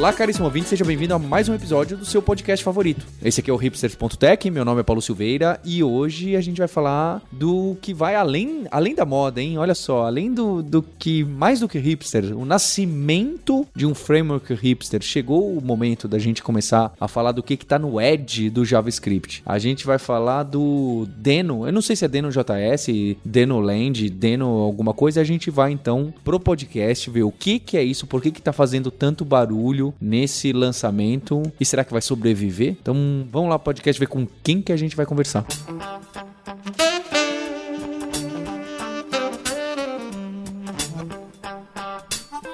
[0.00, 3.06] Olá, caríssimo ouvinte, seja bem-vindo a mais um episódio do seu podcast favorito.
[3.22, 6.68] Esse aqui é o hipsters.tech, meu nome é Paulo Silveira e hoje a gente vai
[6.68, 9.58] falar do que vai além, além da moda, hein?
[9.58, 14.54] Olha só, além do, do que, mais do que hipster, o nascimento de um framework
[14.54, 15.02] hipster.
[15.02, 19.42] Chegou o momento da gente começar a falar do que está no edge do JavaScript.
[19.44, 22.86] A gente vai falar do Deno, eu não sei se é Deno JS,
[23.22, 27.76] Deno Land, Deno alguma coisa, a gente vai então pro podcast ver o que que
[27.76, 29.49] é isso, por que que tá fazendo tanto barulho
[30.00, 32.76] nesse lançamento e será que vai sobreviver?
[32.80, 35.44] Então vamos lá podcast ver com quem que a gente vai conversar.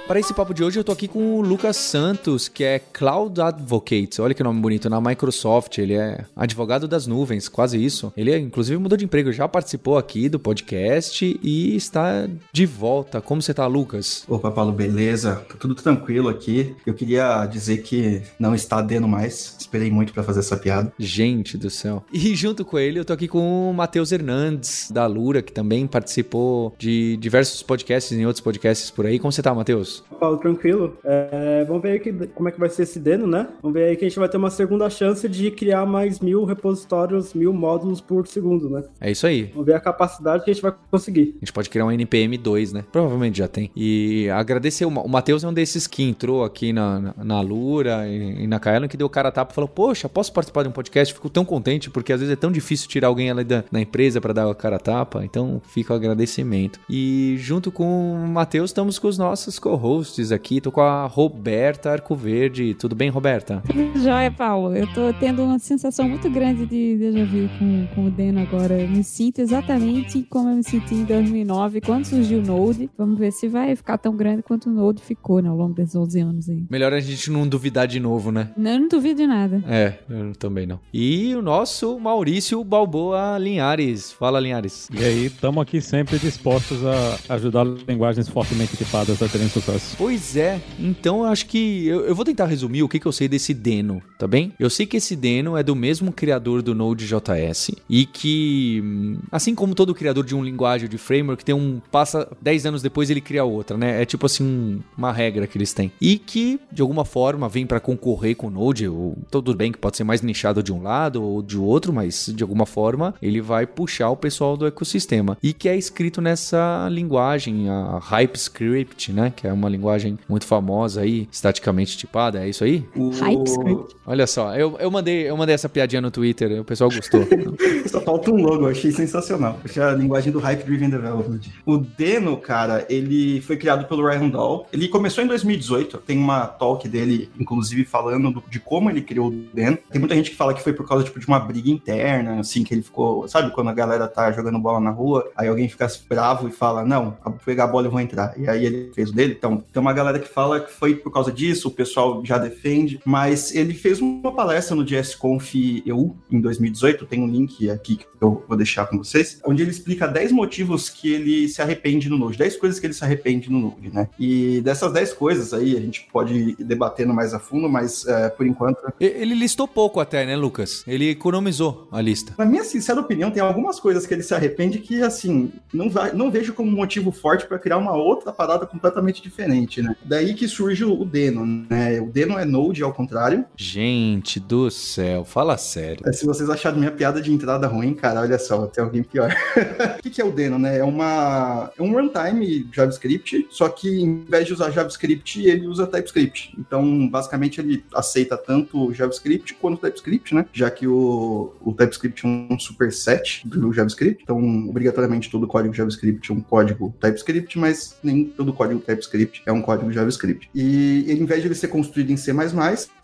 [0.06, 3.40] Para esse papo de hoje, eu tô aqui com o Lucas Santos, que é Cloud
[3.40, 4.20] Advocate.
[4.20, 5.78] Olha que nome bonito, na Microsoft.
[5.78, 8.12] Ele é advogado das nuvens, quase isso.
[8.16, 13.20] Ele, é, inclusive, mudou de emprego, já participou aqui do podcast e está de volta.
[13.20, 14.22] Como você tá, Lucas?
[14.28, 15.44] Opa, Paulo, beleza?
[15.48, 16.76] Tá tudo tranquilo aqui.
[16.86, 19.56] Eu queria dizer que não está dando mais.
[19.58, 20.92] Esperei muito para fazer essa piada.
[21.00, 22.04] Gente do céu.
[22.12, 25.84] E junto com ele, eu tô aqui com o Matheus Hernandes, da Lura, que também
[25.84, 29.18] participou de diversos podcasts e outros podcasts por aí.
[29.18, 29.95] Como você tá, Matheus?
[30.18, 30.96] Paulo, tranquilo.
[31.04, 33.48] É, vamos ver aí que, como é que vai ser esse Deno, né?
[33.62, 36.44] Vamos ver aí que a gente vai ter uma segunda chance de criar mais mil
[36.44, 38.84] repositórios, mil módulos por segundo, né?
[39.00, 39.44] É isso aí.
[39.52, 41.34] Vamos ver a capacidade que a gente vai conseguir.
[41.36, 42.84] A gente pode criar um NPM 2, né?
[42.90, 43.70] Provavelmente já tem.
[43.74, 48.44] E agradecer, o Matheus é um desses que entrou aqui na, na, na Lura e,
[48.44, 50.68] e na Kaelon, que deu o cara a tapa e falou, poxa, posso participar de
[50.68, 51.12] um podcast?
[51.12, 54.20] Fico tão contente, porque às vezes é tão difícil tirar alguém ali da, da empresa
[54.20, 56.80] para dar o cara a tapa, então fica o agradecimento.
[56.88, 60.60] E junto com o Matheus, estamos com os nossos co hosts aqui.
[60.60, 62.74] Tô com a Roberta Arcoverde.
[62.74, 63.62] Tudo bem, Roberta?
[64.02, 64.74] Joia, Paulo.
[64.74, 68.80] Eu tô tendo uma sensação muito grande de déjà vu com, com o Deno agora.
[68.80, 72.90] Eu me sinto exatamente como eu me senti em 2009, quando surgiu o Node.
[72.98, 75.94] Vamos ver se vai ficar tão grande quanto o Node ficou né, ao longo desses
[75.94, 76.64] 11 anos aí.
[76.68, 78.50] Melhor a gente não duvidar de novo, né?
[78.56, 79.62] Não, eu não duvido de nada.
[79.68, 80.80] É, eu também não.
[80.92, 84.10] E o nosso Maurício Balboa Linhares.
[84.10, 84.88] Fala, Linhares.
[84.92, 89.75] E aí, estamos aqui sempre dispostos a ajudar linguagens fortemente equipadas a terem sucesso.
[89.96, 90.60] Pois é.
[90.78, 91.86] Então eu acho que.
[91.86, 94.52] Eu, eu vou tentar resumir o que, que eu sei desse Deno, tá bem?
[94.58, 98.82] Eu sei que esse Deno é do mesmo criador do Node.js e que,
[99.30, 101.80] assim como todo criador de um linguagem de framework, tem um.
[101.90, 104.02] passa 10 anos depois ele cria outra, né?
[104.02, 105.90] É tipo assim, um, uma regra que eles têm.
[106.00, 108.88] E que, de alguma forma, vem para concorrer com o Node.
[108.88, 112.32] Ou, tudo bem que pode ser mais nichado de um lado ou de outro, mas
[112.34, 115.36] de alguma forma ele vai puxar o pessoal do ecossistema.
[115.42, 119.32] E que é escrito nessa linguagem, a HypeScript, né?
[119.34, 122.84] Que é uma linguagem muito famosa aí, estaticamente tipada, é isso aí?
[122.94, 123.10] O...
[123.10, 123.96] HypeScript.
[124.06, 127.26] Olha só, eu, eu, mandei, eu mandei essa piadinha no Twitter, o pessoal gostou.
[127.86, 129.58] Só falta um logo, eu achei sensacional.
[129.64, 131.40] Achei a linguagem do Hype Driven Development.
[131.64, 134.66] O Deno, cara, ele foi criado pelo Ryan Dahl.
[134.72, 139.28] Ele começou em 2018, tem uma talk dele, inclusive, falando do, de como ele criou
[139.28, 139.78] o Deno.
[139.90, 142.64] Tem muita gente que fala que foi por causa, tipo, de uma briga interna, assim,
[142.64, 143.28] que ele ficou...
[143.28, 146.84] Sabe quando a galera tá jogando bola na rua, aí alguém fica bravo e fala,
[146.84, 148.34] não, vou pegar a bola e vou entrar.
[148.38, 149.34] E aí ele fez o dele.
[149.36, 153.00] Então, tem uma galera que fala que foi por causa disso, o pessoal já defende,
[153.04, 158.06] mas ele fez uma palestra no JSConf EU em 2018, tem um link aqui que
[158.20, 162.18] eu vou deixar com vocês, onde ele explica 10 motivos que ele se arrepende no
[162.18, 164.08] Node, 10 coisas que ele se arrepende no Node, né?
[164.18, 168.28] E dessas 10 coisas aí, a gente pode ir debatendo mais a fundo, mas é,
[168.28, 168.78] por enquanto...
[169.00, 170.82] Ele listou pouco até, né, Lucas?
[170.86, 172.34] Ele economizou a lista.
[172.38, 176.12] Na minha sincera opinião, tem algumas coisas que ele se arrepende que, assim, não, vai,
[176.12, 179.96] não vejo como motivo forte para criar uma outra parada completamente diferente, né?
[180.04, 182.00] Daí que surge o Deno, né?
[182.00, 183.44] O Deno é Node ao contrário.
[183.56, 186.02] Gente do céu, fala sério.
[186.06, 189.34] É, se vocês acharam minha piada de entrada ruim, cara, olha só, tem alguém pior.
[189.98, 190.78] o que, que é o Deno, né?
[190.78, 195.86] É, uma, é um runtime JavaScript, só que em vez de usar JavaScript, ele usa
[195.86, 196.54] TypeScript.
[196.58, 200.46] Então, basicamente, ele aceita tanto JavaScript quanto TypeScript, né?
[200.52, 206.30] Já que o, o TypeScript é um superset do JavaScript, então, obrigatoriamente, todo código JavaScript
[206.30, 210.48] é um código TypeScript, mas nem todo código TypeScript é um código JavaScript.
[210.54, 212.32] E ele, em vez de ele ser construído em C++,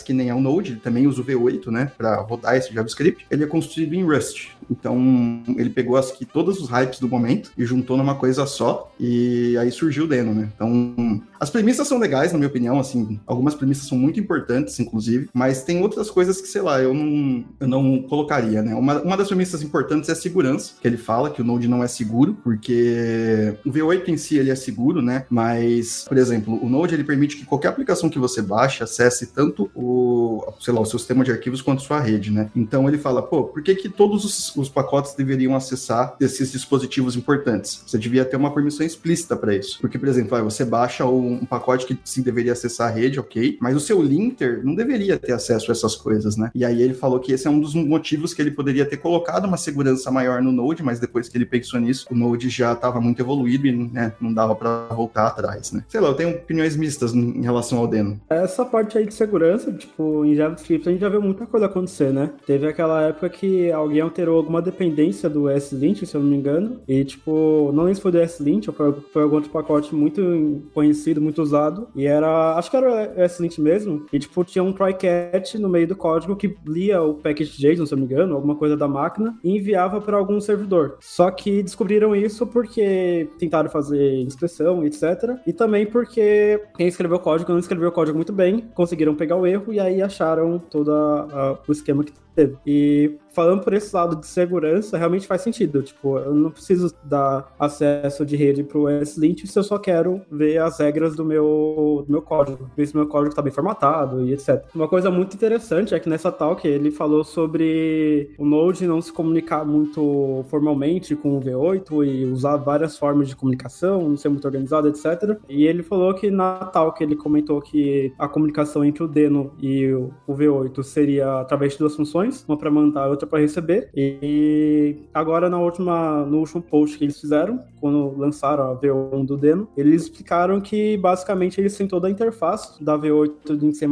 [0.04, 3.26] que nem é o Node, ele também usa o V8, né, para rodar esse JavaScript,
[3.30, 4.50] ele é construído em Rust.
[4.70, 8.92] Então, ele pegou as que todos os hypes do momento e juntou numa coisa só,
[8.98, 10.48] e aí surgiu o Deno, né?
[10.54, 15.28] Então, as premissas são legais, na minha opinião, assim, algumas premissas são muito importantes, inclusive,
[15.32, 18.74] mas tem outras coisas que, sei lá, eu não, eu não colocaria, né?
[18.74, 21.82] Uma, uma das premissas importantes é a segurança, que ele fala que o Node não
[21.82, 25.26] é seguro, porque o V8 em si ele é seguro, né?
[25.28, 29.70] Mas, por exemplo, o Node ele permite que qualquer aplicação que você baixe acesse tanto
[29.74, 32.50] o, sei lá, o seu sistema de arquivos quanto sua rede, né?
[32.54, 37.16] Então ele fala, pô, por que, que todos os, os pacotes deveriam acessar esses dispositivos
[37.16, 37.82] importantes?
[37.86, 39.78] Você devia ter uma permissão explícita para isso.
[39.80, 43.18] Porque, por exemplo, vai, você baixa um, um pacote que sim deveria acessar a rede,
[43.18, 46.50] ok, mas o seu linter não deveria ter acesso a essas coisas, né?
[46.54, 49.46] E aí ele falou que esse é um dos motivos que ele poderia ter colocado
[49.46, 53.00] uma segurança maior no Node, mas depois que ele pensou nisso, o Node já estava
[53.00, 55.82] muito evoluído e né, não dava para voltar atrás, né?
[55.88, 58.20] Sei lá, eu tenho opiniões mistas em relação ao Deno.
[58.28, 62.12] Essa parte aí de segurança, tipo, em JavaScript a gente já viu muita coisa acontecer,
[62.12, 62.30] né?
[62.46, 66.80] Teve aquela época que alguém alterou alguma dependência do S-Lint, se eu não me engano,
[66.86, 70.62] e tipo, não sei se foi do S-Lint ou foi, foi algum outro pacote muito
[70.74, 74.72] conhecido, muito usado, e era, acho que era o S-Lint mesmo, e tipo, tinha um
[74.72, 78.56] try-catch no meio do código que lia o package.json, se eu não me engano, alguma
[78.56, 80.96] coisa da máquina, e enviava para algum servidor.
[81.00, 85.02] Só que descobriram isso porque tentaram fazer inspeção, etc.
[85.46, 89.36] E também porque quem escreveu o código não escreveu o código muito bem, conseguiram pegar
[89.36, 92.56] o erro e aí acharam todo a, a, o esquema que teve.
[92.66, 95.82] E falando por esse lado de segurança, realmente faz sentido.
[95.82, 100.58] Tipo, eu não preciso dar acesso de rede pro S-Lint se eu só quero ver
[100.58, 104.32] as regras do meu, do meu código, ver se meu código tá bem formatado e
[104.32, 104.64] etc.
[104.74, 109.12] Uma coisa muito interessante é que nessa talk ele falou sobre o Node não se
[109.12, 114.44] comunicar muito formalmente com o V8 e usar várias formas de comunicação, não ser muito
[114.44, 115.38] organizado, etc.
[115.48, 119.92] E ele falou que na talk ele comentou que a comunicação entre o Deno e
[119.92, 123.90] o V8 seria através de duas funções, uma para mandar outra para receber.
[123.94, 129.36] E agora na última, no último post que eles fizeram, quando lançaram a V1 do
[129.36, 133.86] Deno, eles explicaram que basicamente eles têm toda a interface da V8 em C++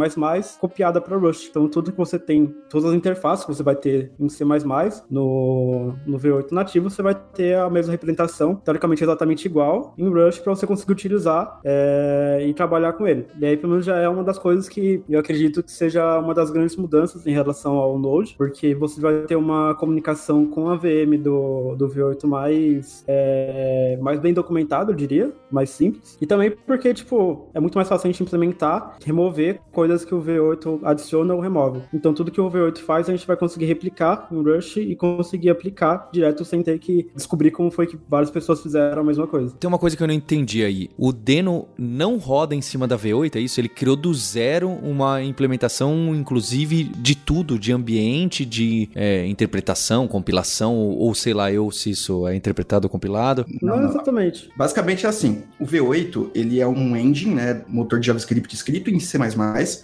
[0.60, 1.48] copiada para Rust.
[1.48, 4.44] Então tudo que você tem, todas as interfaces que você vai ter em C++
[5.10, 10.40] no, no V8 nativo, você vai ter a mesma representação, teoricamente exatamente igual, em Rust
[10.42, 13.26] para você conseguir utilizar é, e trabalhar com ele.
[13.40, 16.34] E aí pelo menos já é uma das coisas que eu acredito que seja uma
[16.34, 20.76] das grandes mudanças em relação ao Node, porque você vai ter uma comunicação com a
[20.76, 26.16] VM do, do V8 mais, é, mais bem documentado, eu diria, mais simples.
[26.20, 30.22] E também porque, tipo, é muito mais fácil a gente implementar, remover coisas que o
[30.22, 31.82] V8 adiciona ou remove.
[31.92, 35.50] Então, tudo que o V8 faz, a gente vai conseguir replicar no Rush e conseguir
[35.50, 39.54] aplicar direto sem ter que descobrir como foi que várias pessoas fizeram a mesma coisa.
[39.58, 40.88] Tem uma coisa que eu não entendi aí.
[40.96, 43.60] O Deno não roda em cima da V8, é isso?
[43.60, 47.90] Ele criou do zero uma implementação, inclusive, de tudo, de ambiente,
[48.46, 53.44] de é, interpretação, compilação, ou, ou, sei lá eu se isso é interpretado ou compilado?
[53.60, 54.50] Não, não, exatamente.
[54.56, 59.00] Basicamente é assim, o V8, ele é um engine, né, motor de JavaScript escrito em
[59.00, 59.18] C++,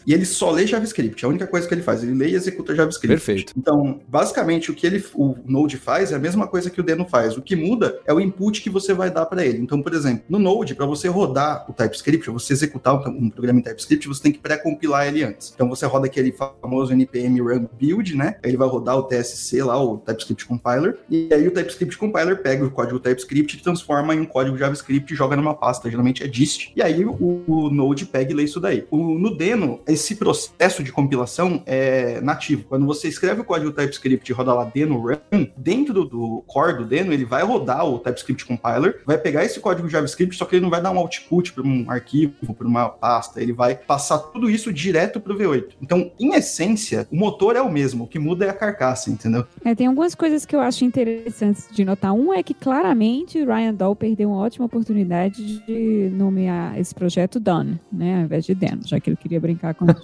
[0.07, 2.35] e ele só lê JavaScript, é a única coisa que ele faz, ele lê e
[2.35, 3.17] executa JavaScript.
[3.17, 3.53] Perfeito.
[3.57, 7.07] Então, basicamente, o que ele, o Node faz é a mesma coisa que o Deno
[7.07, 9.59] faz, o que muda é o input que você vai dar para ele.
[9.59, 13.63] Então, por exemplo, no Node, para você rodar o TypeScript, você executar um programa em
[13.63, 15.53] TypeScript, você tem que pré-compilar ele antes.
[15.55, 19.83] Então, você roda aquele famoso npm run build, né, ele vai rodar o TSC lá,
[19.83, 24.25] o TypeScript Compiler, e aí o TypeScript Compiler pega o código TypeScript transforma em um
[24.25, 28.33] código JavaScript e joga numa pasta, geralmente é dist, e aí o, o Node pega
[28.33, 28.87] e lê isso daí.
[28.91, 32.65] O, no Deno, esse processo de compilação é nativo.
[32.69, 36.79] Quando você escreve o código TypeScript e roda lá Deno Run, dentro do, do core
[36.79, 40.57] do Deno, ele vai rodar o TypeScript Compiler, vai pegar esse código JavaScript, só que
[40.57, 44.19] ele não vai dar um output para um arquivo, para uma pasta, ele vai passar
[44.19, 45.75] tudo isso direto para o V8.
[45.83, 49.45] Então, em essência, o motor é o mesmo, o que muda é a carcaça, entendeu?
[49.65, 52.13] É, tem algumas coisas que eu acho interessantes de notar.
[52.13, 57.81] Um é que claramente Ryan Dahl perdeu uma ótima oportunidade de nomear esse projeto Done,
[57.93, 59.87] né, ao invés de Dan, já que ele queria brincar com.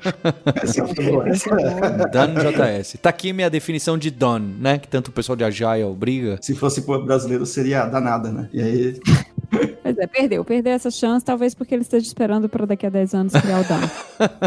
[1.22, 2.08] É.
[2.08, 2.98] Done JS.
[3.00, 4.78] Tá aqui minha definição de Done, né?
[4.78, 6.38] Que tanto o pessoal de Agile briga.
[6.40, 8.48] Se fosse por brasileiro, seria danada, né?
[8.52, 9.00] E aí.
[9.82, 10.44] Pois é, perdeu.
[10.44, 13.64] Perdeu essa chance, talvez porque ele esteja esperando para daqui a 10 anos criar o
[13.64, 13.90] Done.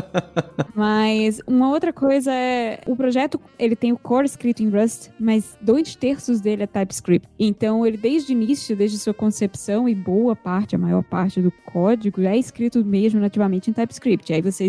[0.73, 5.57] Mas uma outra coisa é, o projeto, ele tem o core escrito em Rust, mas
[5.61, 7.27] dois terços dele é TypeScript.
[7.39, 11.51] Então, ele desde o início, desde sua concepção e boa parte, a maior parte do
[11.51, 14.33] código, é escrito mesmo nativamente em TypeScript.
[14.33, 14.67] Aí você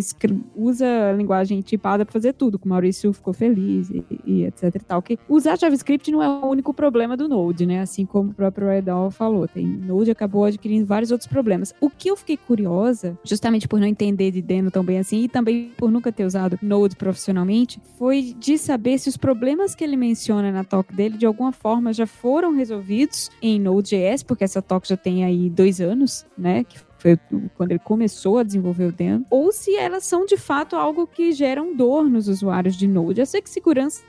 [0.55, 4.75] usa a linguagem tipada para fazer tudo, que o Maurício ficou feliz e, e, etc
[4.75, 5.03] e tal.
[5.03, 7.81] Que usar JavaScript não é o único problema do Node, né?
[7.81, 9.49] Assim como o próprio Redall falou.
[9.49, 11.75] Tem Node acabou adquirindo vários outros problemas.
[11.81, 15.29] O que eu fiquei curiosa, justamente por não entender de Deno tão bem assim, e
[15.29, 19.97] também por nunca ter usado Node profissionalmente, foi de saber se os problemas que ele
[19.97, 24.87] menciona na talk dele, de alguma forma, já foram resolvidos em Node.js, porque essa talk
[24.89, 26.65] já tem aí dois anos, né?
[26.65, 27.19] Que foi
[27.55, 31.31] quando ele começou a desenvolver o Deno, ou se elas são de fato algo que
[31.33, 33.21] geram dor nos usuários de Node.
[33.21, 34.03] Eu sei que segurança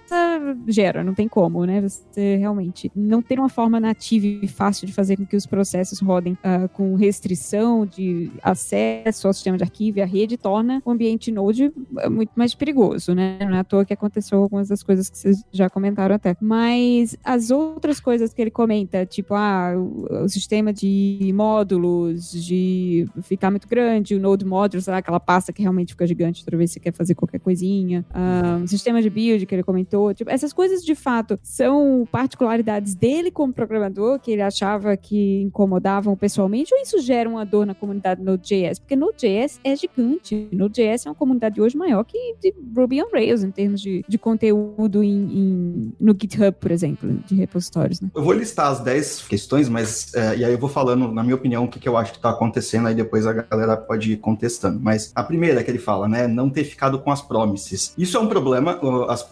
[0.67, 1.81] gera, não tem como, né?
[1.81, 5.99] Você realmente não ter uma forma nativa e fácil de fazer com que os processos
[5.99, 10.91] rodem uh, com restrição de acesso ao sistema de arquivo e à rede torna o
[10.91, 13.37] ambiente Node ah, muito mais perigoso, né?
[13.41, 16.35] Não é à toa que aconteceu algumas das coisas que vocês já comentaram até.
[16.41, 22.86] Mas as outras coisas que ele comenta, tipo, ah, o, o sistema de módulos, de
[23.21, 26.75] ficar muito grande, o Node Modules, aquela pasta que realmente fica gigante toda vez que
[26.75, 30.53] você quer fazer qualquer coisinha, uh, o sistema de build que ele comentou, tipo, essas
[30.53, 36.81] coisas de fato são particularidades dele como programador, que ele achava que incomodavam pessoalmente, ou
[36.81, 38.79] isso gera uma dor na comunidade Node.js?
[38.79, 40.47] Porque Node.js é gigante.
[40.51, 44.17] Node.js é uma comunidade hoje maior que de Ruby on Rails, em termos de, de
[44.17, 48.01] conteúdo em, em, no GitHub, por exemplo, de repositórios.
[48.01, 48.09] Né?
[48.15, 51.35] Eu vou listar as 10 questões, mas é, e aí eu vou falando, na minha
[51.35, 54.17] opinião, o que, que eu acho que está acontecendo, aí depois a galera pode ir
[54.17, 54.79] contestando.
[54.81, 57.93] Mas a primeira que ele fala, né, não ter ficado com as promises.
[57.97, 58.79] Isso é um problema,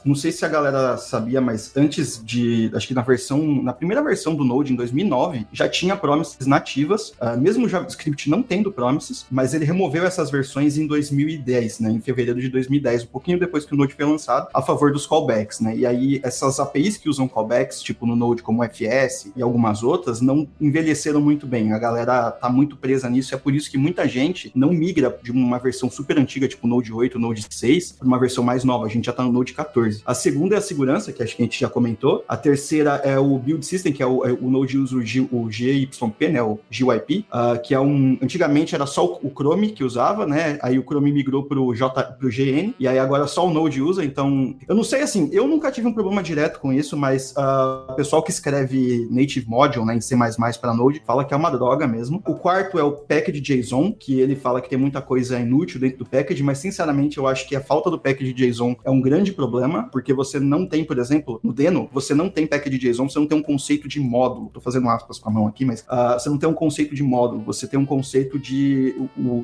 [0.03, 4.03] não sei se a galera sabia, mas antes de, acho que na versão, na primeira
[4.03, 8.71] versão do Node, em 2009, já tinha promises nativas, uh, mesmo o JavaScript não tendo
[8.71, 13.39] promises, mas ele removeu essas versões em 2010, né, em fevereiro de 2010, um pouquinho
[13.39, 16.97] depois que o Node foi lançado, a favor dos callbacks, né, e aí essas APIs
[16.97, 21.73] que usam callbacks, tipo no Node como FS e algumas outras, não envelheceram muito bem,
[21.73, 25.31] a galera tá muito presa nisso, é por isso que muita gente não migra de
[25.31, 28.89] uma versão super antiga, tipo Node 8, Node 6, para uma versão mais nova, a
[28.89, 30.01] gente já tá no Node 14.
[30.05, 33.17] A segunda é a segurança, que acho que a gente já comentou, a terceira é
[33.17, 36.41] o Build System, que é o, é o Node usa o, G, o GYP, né,
[36.41, 40.77] o GYP, uh, que é um, antigamente era só o, Chrome que usava, né, aí
[40.77, 44.55] o Chrome migrou pro, J, pro GN, e aí agora só o Node usa, então,
[44.67, 47.95] eu não sei, assim, eu nunca tive um problema direto com isso, mas uh, o
[47.95, 50.15] pessoal que escreve Native Module, né, em C++
[50.59, 52.21] para Node, fala que é uma droga mesmo.
[52.25, 55.99] O quarto é o package JSON, que ele fala que tem muita coisa inútil dentro
[55.99, 59.31] do package, mas sinceramente eu acho que a falta do package JSON é um grande
[59.31, 63.17] problema, porque você não tem, por exemplo, no Deno, você não tem package JSON, você
[63.17, 64.49] não tem um conceito de módulo.
[64.53, 67.03] Tô fazendo aspas com a mão aqui, mas uh, você não tem um conceito de
[67.03, 68.93] módulo, você tem um conceito de,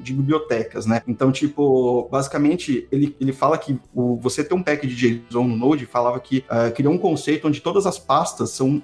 [0.04, 1.01] de bibliotecas, né?
[1.08, 5.86] Então, tipo, basicamente, ele, ele fala que o, você ter um package JSON no Node
[5.86, 8.82] falava que uh, criou um conceito onde todas as pastas são.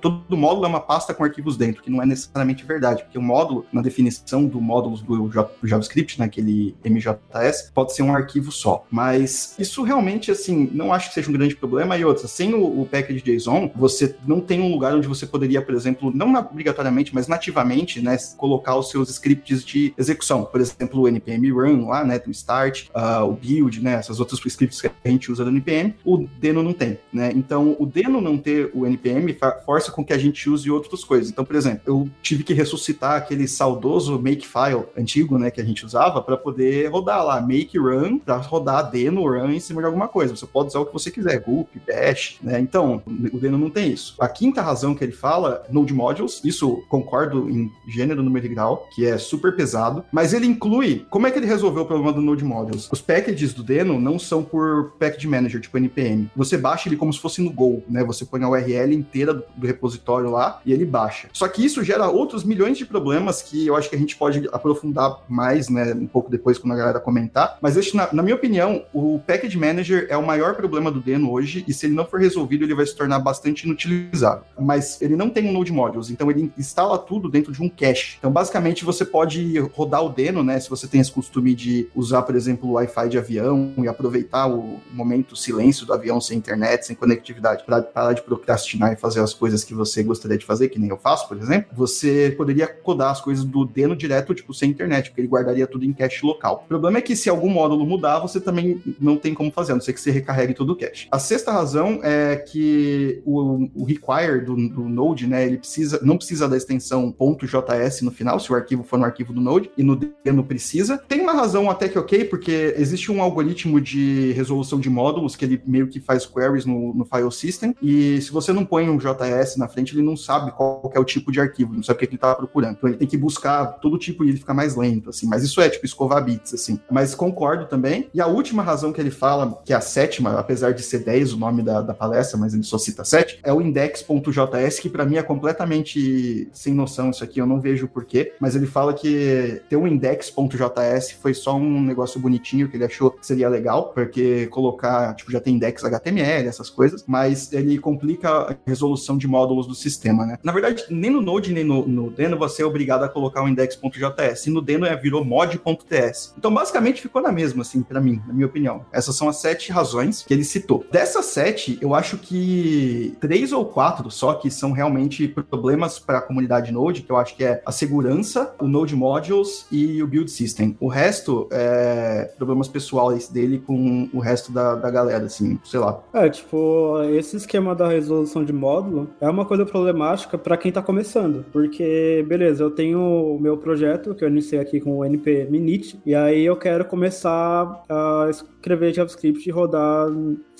[0.00, 3.22] Todo módulo é uma pasta com arquivos dentro, que não é necessariamente verdade, porque o
[3.22, 5.30] módulo, na definição do módulo do
[5.66, 8.84] JavaScript, naquele né, MJS, pode ser um arquivo só.
[8.90, 11.96] Mas isso realmente, assim, não acho que seja um grande problema.
[11.96, 15.62] E outra, sem o, o package JSON, você não tem um lugar onde você poderia,
[15.62, 20.44] por exemplo, não obrigatoriamente, mas nativamente, né, colocar os seus scripts de execução.
[20.44, 24.40] Por exemplo, o npm run lá, né, do start, uh, o build, né, essas outras
[24.44, 27.32] scripts que a gente usa do npm, o Deno não tem, né?
[27.34, 31.30] Então, o Deno não ter o npm força com que a gente use outras coisas.
[31.30, 35.84] Então, por exemplo, eu tive que ressuscitar aquele saudoso makefile antigo, né, que a gente
[35.84, 40.08] usava para poder rodar lá make run para rodar Deno run em cima de alguma
[40.08, 40.34] coisa.
[40.36, 42.60] Você pode usar o que você quiser, gulp, bash, né?
[42.60, 44.14] Então, o Deno não tem isso.
[44.18, 48.88] A quinta razão que ele fala, Node Modules, isso concordo em gênero, número e grau,
[48.94, 52.20] que é super pesado, mas ele inclui, como é que ele resolveu o problema do
[52.20, 52.88] Node Modules?
[52.90, 56.30] Os packages do Deno não são por package manager, tipo NPM.
[56.36, 58.04] Você baixa ele como se fosse no Go, né?
[58.04, 61.28] Você põe a URL inteira do, do repositório lá e ele baixa.
[61.32, 64.48] Só que isso gera outros milhões de problemas que eu acho que a gente pode
[64.52, 67.58] aprofundar mais, né, um pouco depois quando a galera comentar.
[67.60, 71.30] Mas esse, na, na minha opinião, o package manager é o maior problema do Deno
[71.30, 74.44] hoje e se ele não for resolvido, ele vai se tornar bastante inutilizável.
[74.58, 78.16] Mas ele não tem um Node Modules, então ele instala tudo dentro de um cache.
[78.18, 82.22] Então, basicamente, você pode rodar o Deno, né, se você tem esse costume de usar,
[82.22, 86.86] por exemplo, o Wi-Fi de avião e aproveitar o momento silêncio do avião sem internet,
[86.86, 90.68] sem conectividade, para parar de procrastinar e fazer as coisas que você gostaria de fazer,
[90.68, 94.52] que nem eu faço, por exemplo, você poderia codar as coisas do Deno direto, tipo,
[94.52, 96.62] sem internet, porque ele guardaria tudo em cache local.
[96.64, 99.74] O problema é que se algum módulo mudar, você também não tem como fazer, a
[99.76, 101.08] não ser que você recarregue todo o cache.
[101.10, 106.16] A sexta razão é que o, o require do, do, Node, né, ele precisa, não
[106.16, 109.82] precisa da extensão .js no final, se o arquivo for no arquivo do Node, e
[109.82, 110.98] no Deno precisa.
[111.08, 115.44] Tem uma razão até que ok, porque existe um algoritmo de resolução de módulos que
[115.44, 118.98] ele meio que faz queries no, no file system, e se você não põe um
[118.98, 121.98] JS na frente, ele não sabe qual é o tipo de arquivo, não sabe o
[122.00, 122.76] que ele está procurando.
[122.76, 125.26] Então ele tem que buscar todo tipo e ele fica mais lento, assim.
[125.26, 126.78] Mas isso é tipo escovar bits, assim.
[126.90, 128.08] Mas concordo também.
[128.14, 131.32] E a última razão que ele fala, que é a sétima, apesar de ser 10
[131.32, 135.04] o nome da, da palestra, mas ele só cita 7, é o index.js, que para
[135.04, 138.32] mim é completamente sem noção isso aqui, eu não vejo o porquê.
[138.38, 143.10] Mas ele fala que ter um index.js foi só um negócio bonitinho que ele achou
[143.10, 148.30] que seria legal, porque colocar, tipo, já tem index HTML, essas coisas, mas ele complica
[148.30, 150.38] a resolução de módulos do sistema, né?
[150.42, 153.48] Na verdade, nem no Node, nem no, no Deno, você é obrigado a colocar um
[153.48, 154.46] index index.js.
[154.46, 156.34] E no Deno é, virou mod.ts.
[156.36, 158.84] Então, basicamente, ficou na mesma, assim, para mim, na minha opinião.
[158.92, 160.84] Essas são as sete razões que ele citou.
[160.90, 166.22] Dessas sete, eu acho que três ou quatro só que são realmente problemas para a
[166.22, 170.30] comunidade Node, que eu acho que é a segurança, o Node Modules e o Build
[170.30, 170.76] System.
[170.80, 176.02] O resto é problemas pessoais dele com o resto da, da galera, assim, sei lá.
[176.12, 180.82] É, tipo, esse esquema da resolução de módulo é uma coisa problemática para quem tá
[180.82, 185.46] começando, porque, beleza, eu tenho o meu projeto que eu iniciei aqui com o NP
[185.50, 190.08] Minit, e aí eu quero começar a escrever JavaScript e rodar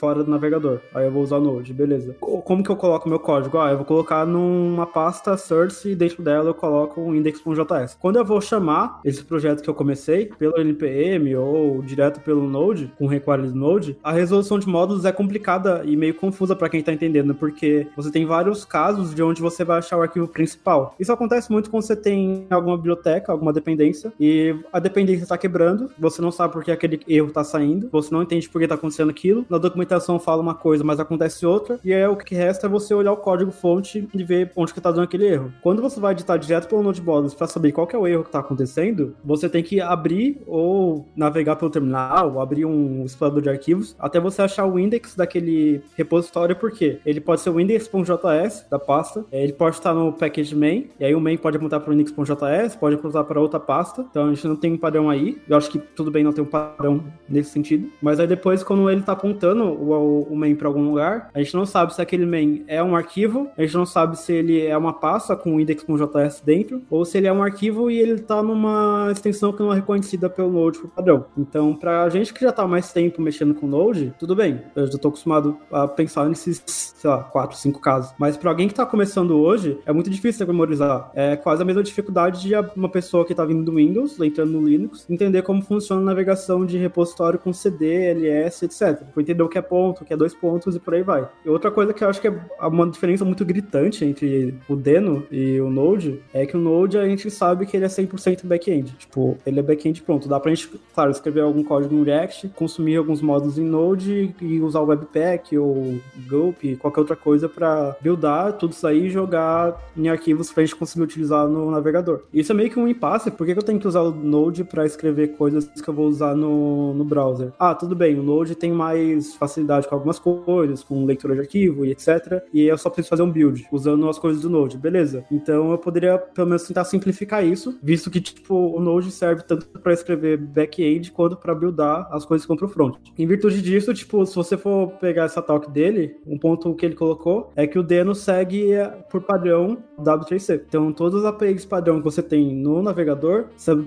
[0.00, 0.80] fora do navegador.
[0.95, 2.16] Aí eu vou usar o Node, beleza.
[2.19, 3.59] Como que eu coloco meu código?
[3.59, 7.97] Ah, eu vou colocar numa pasta source e dentro dela eu coloco um index.js.
[8.00, 12.90] Quando eu vou chamar esse projeto que eu comecei pelo npm ou direto pelo Node,
[12.99, 16.83] com require do Node, a resolução de módulos é complicada e meio confusa para quem
[16.83, 20.95] tá entendendo, porque você tem vários casos de onde você vai achar o arquivo principal.
[20.99, 25.90] Isso acontece muito quando você tem alguma biblioteca, alguma dependência, e a dependência está quebrando,
[25.99, 28.76] você não sabe por que aquele erro está saindo, você não entende por que está
[28.76, 29.90] acontecendo aquilo, na documentação
[30.21, 33.17] fala uma coisa, mas acontece outra, e aí o que resta é você olhar o
[33.17, 35.53] código fonte e ver onde que está dando aquele erro.
[35.63, 38.41] Quando você vai editar direto pelo Modules para saber qual é o erro que está
[38.41, 44.21] acontecendo, você tem que abrir ou navegar pelo terminal, abrir um explorador de arquivos, até
[44.21, 49.53] você achar o index daquele repositório, porque ele pode ser o index.js da pasta, ele
[49.53, 52.97] pode estar no package main, e aí o main pode apontar para o index.js, pode
[52.97, 55.79] apontar para outra pasta, então a gente não tem um padrão aí, eu acho que
[55.79, 59.80] tudo bem não ter um padrão nesse sentido, mas aí depois quando ele está apontando
[59.81, 62.95] o, o main para algum lugar, a gente não sabe se aquele main é um
[62.95, 67.19] arquivo, a gente não sabe se ele é uma pasta com index.js dentro, ou se
[67.19, 70.79] ele é um arquivo e ele está numa extensão que não é reconhecida pelo Node
[70.79, 71.27] por padrão.
[71.37, 74.99] Então, pra gente que já tá mais tempo mexendo com Node, tudo bem, eu já
[74.99, 78.15] tô acostumado a pensar nesses, sei lá, 4, 5 casos.
[78.19, 81.11] Mas para alguém que tá começando hoje, é muito difícil memorizar.
[81.15, 84.67] É quase a mesma dificuldade de uma pessoa que tá vindo do Windows, entrando no
[84.67, 89.03] Linux, entender como funciona a navegação de repositório com CD, LS, etc.
[89.17, 91.29] Entender o que é ponto, que é dois pontos e por aí vai.
[91.47, 95.25] E outra coisa que eu acho que é uma diferença muito gritante entre o Deno
[95.31, 98.93] e o Node é que o Node a gente sabe que ele é 100% back-end.
[98.99, 100.29] Tipo, ele é back-end pronto.
[100.29, 104.61] Dá pra gente, claro, escrever algum código no React, consumir alguns módulos em Node e
[104.61, 109.80] usar o Webpack ou Gulp, qualquer outra coisa para buildar tudo isso aí e jogar
[109.97, 112.23] em arquivos pra gente conseguir utilizar no navegador.
[112.35, 113.30] Isso é meio que um impasse.
[113.30, 116.35] Por que, eu tenho que usar o Node para escrever coisas que eu vou usar
[116.35, 117.52] no, no browser?
[117.59, 121.85] Ah, tudo bem, o Node tem mais facilidade com algumas coisas, com leitura de arquivo
[121.85, 122.43] e etc.
[122.53, 124.77] E eu só preciso fazer um build usando as coisas do Node.
[124.77, 125.25] Beleza.
[125.31, 129.67] Então eu poderia pelo menos tentar simplificar isso, visto que tipo o Node serve tanto
[129.67, 132.97] para escrever back-end quanto para buildar as coisas contra o front.
[133.19, 136.95] Em virtude disso, tipo, se você for pegar essa talk dele, um ponto que ele
[136.95, 138.71] colocou é que o Deno segue
[139.11, 140.63] por padrão W3C.
[140.67, 143.47] Então, todas as APIs padrão que você tem no navegador,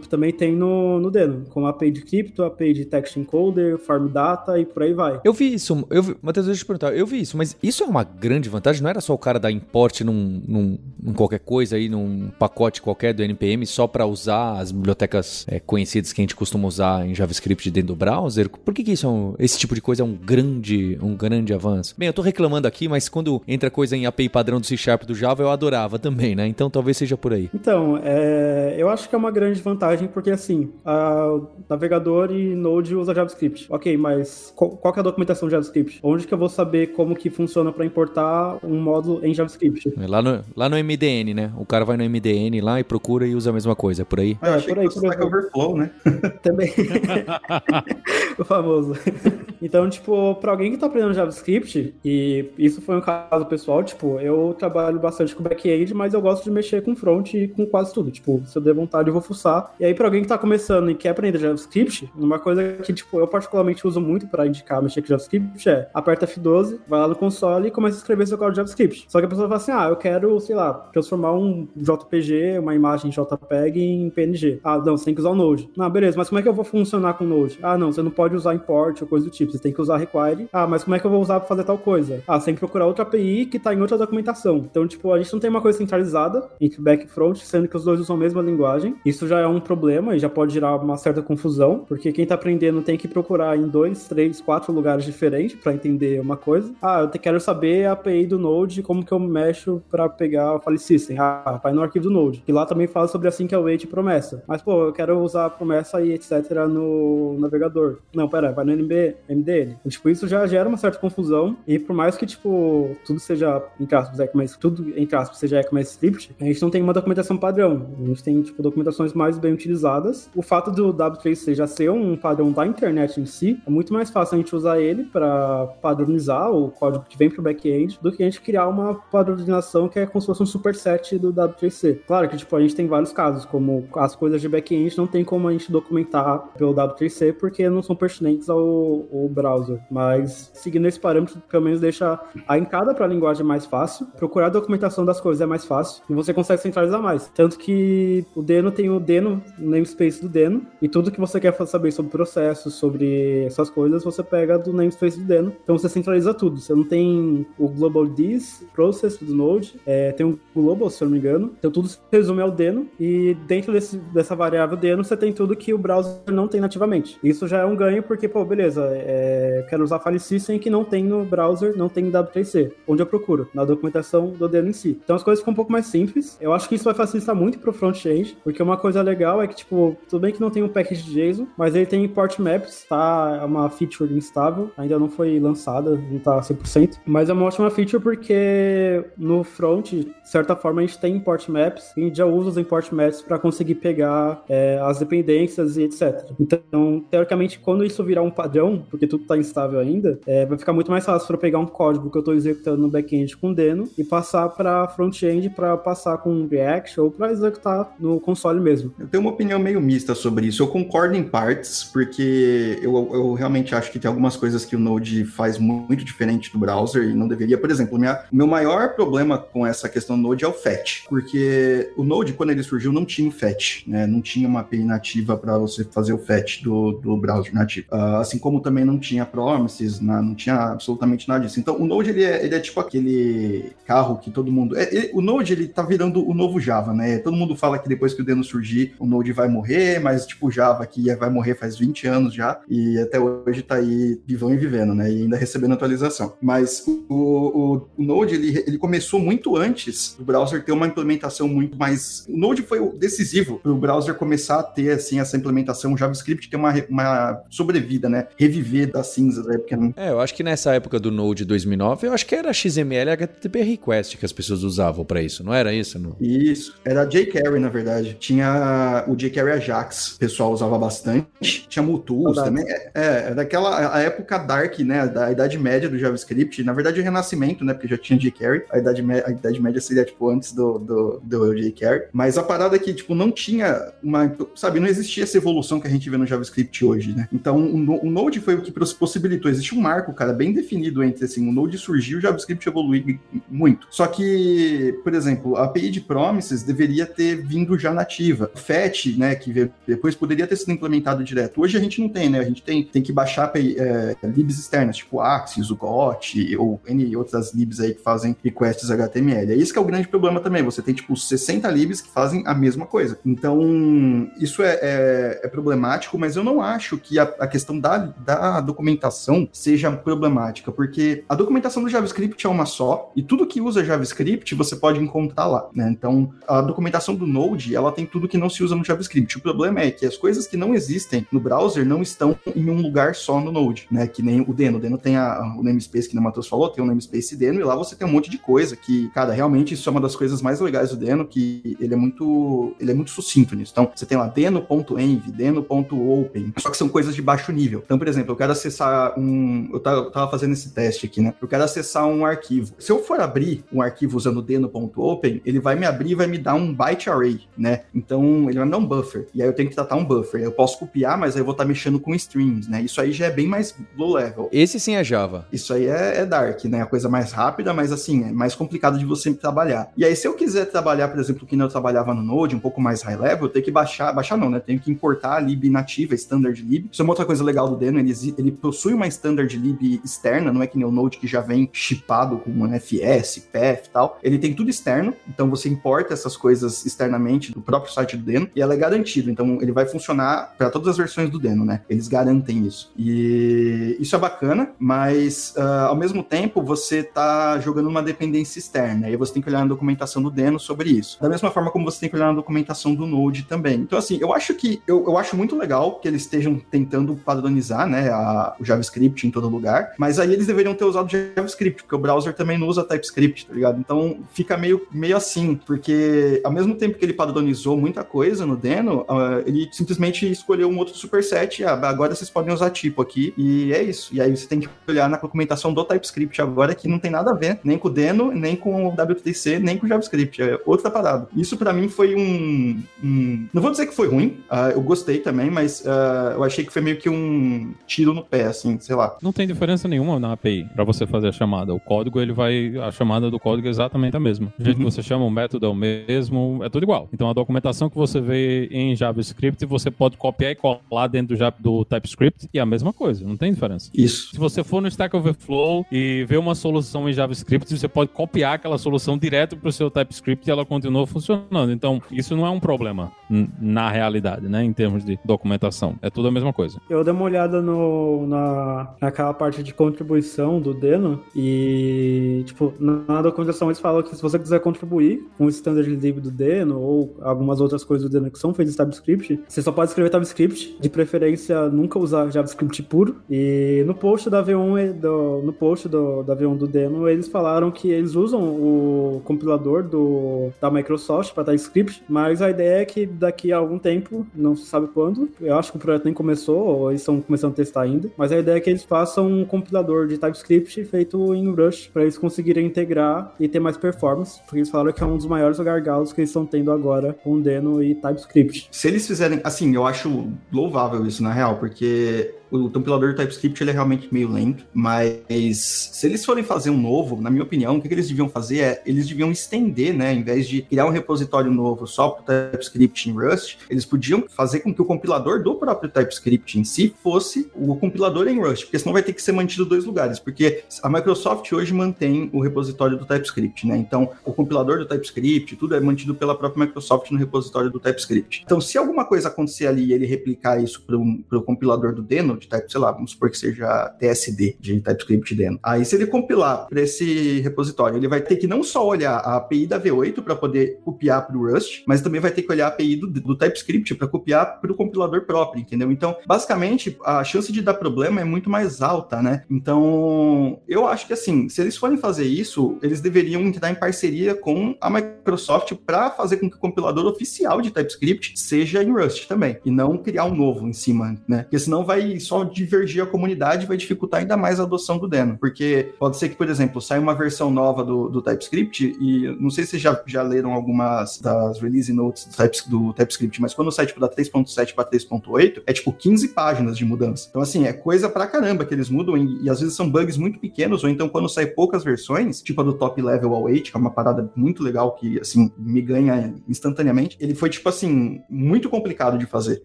[0.09, 3.77] também tem no, no Deno, como a API de Crypto, a API de Text Encoder,
[3.77, 5.19] Farm Data e por aí vai.
[5.23, 7.83] Eu vi isso, eu vi, Matheus, deixa eu te perguntar, eu vi isso, mas isso
[7.83, 8.83] é uma grande vantagem?
[8.83, 12.81] Não era só o cara dar import num, num, num qualquer coisa aí, num pacote
[12.81, 17.07] qualquer do NPM só para usar as bibliotecas é, conhecidas que a gente costuma usar
[17.07, 18.49] em JavaScript dentro do browser?
[18.49, 21.53] Por que, que isso é um, esse tipo de coisa é um grande, um grande
[21.53, 21.95] avanço?
[21.97, 25.03] Bem, eu tô reclamando aqui, mas quando entra coisa em API padrão do C Sharp
[25.03, 26.47] do Java, eu adorava também, né?
[26.47, 27.49] Então talvez seja por aí.
[27.53, 32.95] Então, é, eu acho que é uma grande vantagem, porque assim, a navegador e Node
[32.95, 33.67] usa JavaScript.
[33.69, 35.99] Ok, mas qual, qual é a documentação de JavaScript?
[36.03, 39.93] Onde que eu vou saber como que funciona para importar um módulo em JavaScript?
[39.97, 41.51] É lá no, lá no MDN, né?
[41.57, 44.19] O cara vai no MDN lá e procura e usa a mesma coisa, é por
[44.19, 44.37] aí?
[44.41, 45.91] É, é por aí, por Stack Overflow, né?
[46.41, 46.71] Também.
[48.37, 48.93] o famoso.
[49.63, 54.19] Então, tipo, pra alguém que tá aprendendo JavaScript, e isso foi um caso pessoal, tipo,
[54.19, 57.93] eu trabalho bastante com back-end, mas eu gosto de mexer com front e com quase
[57.93, 58.11] tudo.
[58.11, 59.73] Tipo, se eu der vontade, eu vou fuçar.
[59.79, 63.17] E aí, pra alguém que tá começando e quer aprender JavaScript, uma coisa que, tipo,
[63.17, 65.32] eu particularmente uso muito pra indicar mexer com JavaScript
[65.67, 69.05] é aperta F12, vai lá no console e começa a escrever seu código JavaScript.
[69.07, 72.75] Só que a pessoa fala assim, ah, eu quero, sei lá, transformar um JPG, uma
[72.75, 74.59] imagem JPEG em PNG.
[74.63, 75.69] Ah, não, você tem que usar o Node.
[75.79, 77.59] Ah, beleza, mas como é que eu vou funcionar com o Node?
[77.61, 79.97] Ah, não, você não pode usar import ou coisa do tipo, você tem que usar
[79.97, 80.47] require.
[80.51, 82.21] Ah, mas como é que eu vou usar pra fazer tal coisa?
[82.27, 84.57] Ah, você tem que procurar outra API que tá em outra documentação.
[84.57, 87.75] Então, tipo, a gente não tem uma coisa centralizada entre back e front, sendo que
[87.75, 88.95] os dois usam a mesma linguagem.
[89.05, 92.35] Isso já é um problema e já pode gerar uma certa confusão, porque quem tá
[92.35, 95.22] aprendendo tem que procurar em dois, três, quatro lugares diferentes
[95.57, 96.73] para entender uma coisa.
[96.81, 100.59] Ah, eu quero saber a API do Node, como que eu mexo para pegar o
[100.59, 101.17] file system.
[101.19, 102.43] Ah, vai no arquivo do Node.
[102.47, 104.43] E lá também fala sobre assim que é o wait promessa.
[104.47, 106.33] Mas, pô, eu quero usar a promessa e etc
[106.69, 107.97] no navegador.
[108.13, 109.75] Não, pera, vai no NB, MDN.
[109.79, 111.55] Então, tipo, isso já gera uma certa confusão.
[111.67, 116.35] E por mais que, tipo, tudo seja, entre aspas, ECMAScript, tudo, entre aspas, seja ECMAScript,
[116.39, 117.87] a gente não tem uma documentação padrão.
[118.05, 120.29] gente tem, tipo, documentações mais bem utilizadas.
[120.35, 124.09] O fato do W3C já ser um padrão da internet em si, é muito mais
[124.09, 128.23] fácil a gente usar ele para padronizar o código que vem pro back-end do que
[128.23, 131.99] a gente criar uma padronização que é como se fosse um superset do W3C.
[132.07, 135.23] Claro que, tipo, a gente tem vários casos, como as coisas de back-end não tem
[135.23, 139.79] como a gente documentar pelo W3C porque não são pertinentes ao, ao browser.
[139.89, 144.47] Mas, seguindo esse parâmetro, pelo menos deixa a encada para a linguagem mais fácil, procurar
[144.47, 147.29] a documentação das coisas é mais fácil e você consegue centralizar mais.
[147.35, 151.39] Tanto que o Deno tem o Deno, o namespace do Deno, e tudo que você
[151.39, 155.53] quer saber sobre processos, sobre essas coisas, você pega do namespace do Deno.
[155.63, 156.59] Então você centraliza tudo.
[156.59, 161.07] Você não tem o global this process do Node, é, tem um global, se eu
[161.07, 161.53] não me engano.
[161.57, 165.55] Então tudo se resume ao Deno e dentro desse, dessa variável Deno você tem tudo
[165.55, 167.17] que o browser não tem nativamente.
[167.23, 170.83] Isso já é um ganho porque, pô, beleza, é, quero usar file system que não
[170.83, 172.71] tem no browser, não tem W3C.
[172.87, 173.47] Onde eu procuro?
[173.53, 174.99] Na documentação do Deno em si.
[175.03, 176.37] Então as coisas ficam um pouco mais simples.
[176.39, 179.55] Eu acho que isso vai facilitar muito pro front-end, porque uma coisa legal é que,
[179.55, 183.39] tipo, tudo bem que não tem um package JSON, mas ele tem port maps, tá?
[183.41, 187.69] É uma feature instável, ainda não foi lançada, não tá 100%, mas é uma ótima
[187.69, 192.17] feature porque no front, de certa forma, a gente tem import maps e a gente
[192.17, 196.31] já usa os import maps para conseguir pegar é, as dependências e etc.
[196.39, 200.73] Então, teoricamente, quando isso virar um padrão, porque tudo tá instável ainda, é, vai ficar
[200.73, 203.89] muito mais fácil para pegar um código que eu tô executando no back-end com Deno
[203.97, 208.93] e passar para front-end para passar com React ou para executar no console mesmo.
[208.99, 210.63] Eu tenho uma opinião meio mista sobre isso.
[210.63, 214.79] Eu concordo em partes, porque eu, eu realmente acho que tem algumas coisas que o
[214.83, 217.57] Node faz muito diferente do browser e não deveria.
[217.57, 221.91] Por exemplo, minha, meu maior problema com essa questão do Node é o fetch, porque
[221.97, 224.05] o Node, quando ele surgiu, não tinha o fetch, né?
[224.05, 227.87] Não tinha uma API nativa para você fazer o fetch do, do browser nativo.
[227.91, 231.59] Uh, assim como também não tinha promises, na, não tinha absolutamente nada disso.
[231.59, 234.77] Então, o Node, ele é, ele é tipo aquele carro que todo mundo...
[234.77, 237.19] É, ele, o Node, ele tá virando o novo Java, né?
[237.19, 240.51] Todo mundo fala que depois que o Deno surgir, o Node vai morrer, mas tipo,
[240.51, 244.57] Java que vai morrer faz 20 anos já, e até hoje tá aí vivão e
[244.57, 245.11] vivendo, né?
[245.11, 246.33] E ainda recebendo atualização.
[246.41, 251.47] Mas o, o, o Node, ele, ele começou muito antes do browser ter uma implementação
[251.47, 252.25] muito mais...
[252.27, 256.49] O Node foi o decisivo para o browser começar a ter, assim, essa implementação JavaScript
[256.49, 258.27] ter uma, uma sobrevida, né?
[258.37, 259.57] Reviver das cinzas, né?
[259.57, 259.93] Porque não...
[259.95, 263.13] É, eu acho que nessa época do Node 2009, eu acho que era XML e
[263.13, 265.99] HTTP request que as pessoas usavam para isso, não era isso?
[265.99, 266.15] Não?
[266.19, 268.15] Isso, era jQuery, na verdade.
[268.19, 271.27] Tinha o jQuery Ajax, o pessoal usava bastante.
[271.67, 272.65] Tinha Multools também.
[272.69, 275.07] É, é, daquela a época dark, né?
[275.07, 276.63] Da Idade Média do JavaScript.
[276.63, 277.73] Na verdade, o Renascimento, né?
[277.73, 278.63] Porque já tinha jQuery.
[278.71, 282.05] A Idade, a Idade Média seria, tipo, antes do, do, do jQuery.
[282.11, 284.33] Mas a parada é que, tipo, não tinha uma...
[284.55, 287.27] Sabe, não existia essa evolução que a gente vê no JavaScript hoje, né?
[287.31, 289.49] Então, o, o Node foi o que possibilitou.
[289.49, 293.19] Existe um marco, cara, bem definido entre, assim, o Node surgiu e o JavaScript evoluiu
[293.49, 293.87] muito.
[293.89, 298.51] Só que, por exemplo, a API de promises deveria ter vindo já nativa.
[298.53, 301.61] O FET, né, que depois poderia ter sido implementado direto.
[301.61, 302.39] Hoje a gente não tem, né?
[302.39, 307.15] A gente tem, tem que baixar é, libs externas, tipo Axis, o GOT, ou N
[307.15, 309.53] outras libs aí que fazem requests HTML.
[309.53, 310.61] É isso que é o grande problema também.
[310.63, 313.17] Você tem, tipo, 60 libs que fazem a mesma coisa.
[313.25, 317.97] Então, isso é, é, é problemático, mas eu não acho que a, a questão da,
[317.97, 323.61] da documentação seja problemática, porque a documentação do JavaScript é uma só, e tudo que
[323.61, 325.89] usa JavaScript você pode encontrar lá, né?
[325.89, 329.37] Então, a documentação do Node, ela tem tudo que não se usa no JavaScript.
[329.37, 332.81] O problema é que as coisas que não existem no browser não estão em um
[332.81, 334.07] lugar só no Node, né?
[334.07, 334.77] Que nem o Deno.
[334.77, 337.63] O Deno tem a, o namespace que o Matheus falou, tem o namespace Deno, e
[337.63, 340.41] lá você tem um monte de coisa que, cara, realmente isso é uma das coisas
[340.41, 343.71] mais legais do Deno, que ele é muito, ele é muito sucinto nisso.
[343.71, 347.81] Então, você tem lá deno.env, deno.open, só que são coisas de baixo nível.
[347.85, 351.21] Então, por exemplo, eu quero acessar um, eu tava, eu tava fazendo esse teste aqui,
[351.21, 351.33] né?
[351.41, 352.73] Eu quero acessar um arquivo.
[352.79, 356.37] Se eu for abrir um arquivo usando deno.open, ele vai me abrir e vai me
[356.37, 357.83] dar um byte array, né?
[357.93, 359.27] Então, ele vai me dar um buffer.
[359.33, 360.41] E aí eu tenho que tratar um buffer.
[360.41, 362.81] Eu posso copiar, mas aí eu vou estar tá mexendo com strings, né?
[362.81, 364.49] Isso aí já é bem mais low level.
[364.51, 365.45] Esse sim é Java.
[365.51, 366.81] Isso aí é, é dark, né?
[366.81, 369.91] A coisa mais rápida, mas assim, é mais complicado de você trabalhar.
[369.95, 372.81] E aí, se eu quiser trabalhar, por exemplo, que eu trabalhava no Node, um pouco
[372.81, 374.59] mais high level, eu tenho que baixar, baixar não, né?
[374.59, 376.87] Tenho que importar a lib nativa, standard lib.
[376.91, 380.51] Isso é uma outra coisa legal do Deno, ele, ele possui uma standard lib externa,
[380.51, 383.89] não é que nem o Node que já vem chipado com um FS, PF e
[383.91, 384.19] tal.
[384.23, 388.49] Ele tem tudo externo, então você importa essas coisas externamente do próprio site do Deno
[388.55, 389.29] e ela é garantido.
[389.29, 391.81] Então ele vai funcionar para todas as versões do Deno, né?
[391.89, 392.91] Eles garantem isso.
[392.97, 399.09] E isso é bacana, mas uh, ao mesmo tempo você tá jogando uma dependência externa.
[399.09, 401.21] E você tem que olhar na documentação do Deno sobre isso.
[401.21, 403.75] Da mesma forma como você tem que olhar na documentação do Node também.
[403.75, 407.87] Então, assim, eu acho que eu, eu acho muito legal que eles estejam tentando padronizar,
[407.87, 411.95] né, a, o JavaScript em todo lugar, mas aí eles deveriam ter usado JavaScript, porque
[411.95, 413.79] o browser também não usa TypeScript, tá ligado?
[413.79, 418.45] Então fica meio, meio assim, porque ao mesmo tempo que que ele padronizou muita coisa
[418.45, 421.65] no Deno, uh, ele simplesmente escolheu um outro superset.
[421.65, 423.33] Ah, agora vocês podem usar tipo aqui.
[423.37, 424.02] E é isso.
[424.11, 427.31] E aí você tem que olhar na documentação do TypeScript agora que não tem nada
[427.31, 430.41] a ver nem com o Deno, nem com o WTC, nem com o JavaScript.
[430.41, 431.27] É outra parada.
[431.35, 434.37] Isso para mim foi um, um, Não vou dizer que foi ruim.
[434.49, 438.23] Uh, eu gostei também, mas uh, eu achei que foi meio que um tiro no
[438.23, 439.15] pé, assim, sei lá.
[439.21, 441.73] Não tem diferença nenhuma na API para você fazer a chamada.
[441.73, 442.73] O código, ele vai.
[442.77, 444.53] A chamada do código é exatamente a mesma.
[444.59, 444.85] O jeito uhum.
[444.85, 447.09] que você chama o método é o mesmo, é tudo igual.
[447.13, 451.53] Então a documentação que você vê em JavaScript, você pode copiar e colar dentro do,
[451.59, 453.89] do TypeScript e é a mesma coisa, não tem diferença.
[453.93, 454.31] Isso.
[454.31, 458.55] Se você for no Stack Overflow e ver uma solução em JavaScript, você pode copiar
[458.55, 461.71] aquela solução direto para o seu TypeScript e ela continua funcionando.
[461.71, 463.11] Então, isso não é um problema
[463.59, 464.63] na realidade, né?
[464.63, 465.95] Em termos de documentação.
[466.01, 466.79] É tudo a mesma coisa.
[466.89, 473.21] Eu dei uma olhada no, na, naquela parte de contribuição do Deno e, tipo, na
[473.21, 477.15] documentação eles falam que se você quiser contribuir com o standard lib do Deno ou
[477.21, 480.77] algumas outras coisas do Deno que são feitas em TypeScript, você só pode escrever TypeScript,
[480.79, 483.17] de preferência nunca usar JavaScript puro.
[483.29, 487.71] E no post da V1 do, no post do, da V1 do Deno, eles falaram
[487.71, 493.05] que eles usam o compilador do, da Microsoft para TypeScript, mas a ideia é que
[493.05, 496.65] daqui a algum tempo, não se sabe quando, eu acho que o projeto nem começou,
[496.65, 499.45] ou eles estão começando a testar ainda, mas a ideia é que eles façam um
[499.45, 504.59] compilador de TypeScript feito em Rush para eles conseguirem integrar e ter mais performance, porque
[504.59, 507.83] eles falaram que é um dos maiores gargalos que eles estão tendo agora com Deno
[507.83, 508.67] e TypeScript.
[508.71, 513.63] Se eles fizerem, assim, eu acho louvável isso na real, porque o compilador do TypeScript
[513.63, 517.77] ele é realmente meio lento, mas se eles forem fazer um novo, na minha opinião,
[517.77, 520.89] o que, eles deviam fazer é, eles deviam estender, né, em vez de criar um
[520.89, 525.55] repositório novo só para TypeScript em Rust, eles podiam fazer com que o compilador do
[525.55, 529.31] próprio TypeScript em si fosse o compilador em Rust, porque senão vai ter que ser
[529.31, 534.33] mantido dois lugares, porque a Microsoft hoje mantém o repositório do TypeScript, né, então o
[534.33, 538.43] compilador do TypeScript, tudo é mantido pela própria Microsoft no repositório do TypeScript.
[538.45, 540.97] Então, se alguma coisa acontecer ali e ele replicar isso para
[541.37, 545.35] o compilador do Deno, de type, sei lá, vamos supor que seja TSD de TypeScript
[545.35, 545.59] dentro.
[545.63, 549.37] Aí se ele compilar para esse repositório, ele vai ter que não só olhar a
[549.37, 552.65] API da V8 para poder copiar para o Rust, mas também vai ter que olhar
[552.65, 555.91] a API do, do TypeScript para copiar para o compilador próprio, entendeu?
[555.91, 559.43] Então, basicamente, a chance de dar problema é muito mais alta, né?
[559.49, 564.35] Então, eu acho que assim, se eles forem fazer isso, eles deveriam entrar em parceria
[564.35, 569.27] com a Microsoft para fazer com que o compilador oficial de TypeScript seja em Rust
[569.27, 571.43] também, e não criar um novo em cima, né?
[571.43, 575.37] Porque senão vai só divergir a comunidade vai dificultar ainda mais a adoção do Deno.
[575.39, 579.49] Porque pode ser que, por exemplo, saia uma versão nova do, do TypeScript e não
[579.49, 582.27] sei se já, já leram algumas das release notes
[582.67, 586.77] do, do TypeScript, mas quando sai tipo da 3.7 para 3.8, é tipo 15 páginas
[586.77, 587.27] de mudança.
[587.29, 590.17] Então, assim, é coisa pra caramba que eles mudam e, e, às vezes são bugs
[590.17, 593.77] muito pequenos, ou então quando sai poucas versões, tipo a do top level 8, que
[593.77, 598.69] é uma parada muito legal que, assim, me ganha instantaneamente, ele foi, tipo assim, muito
[598.69, 599.61] complicado de fazer.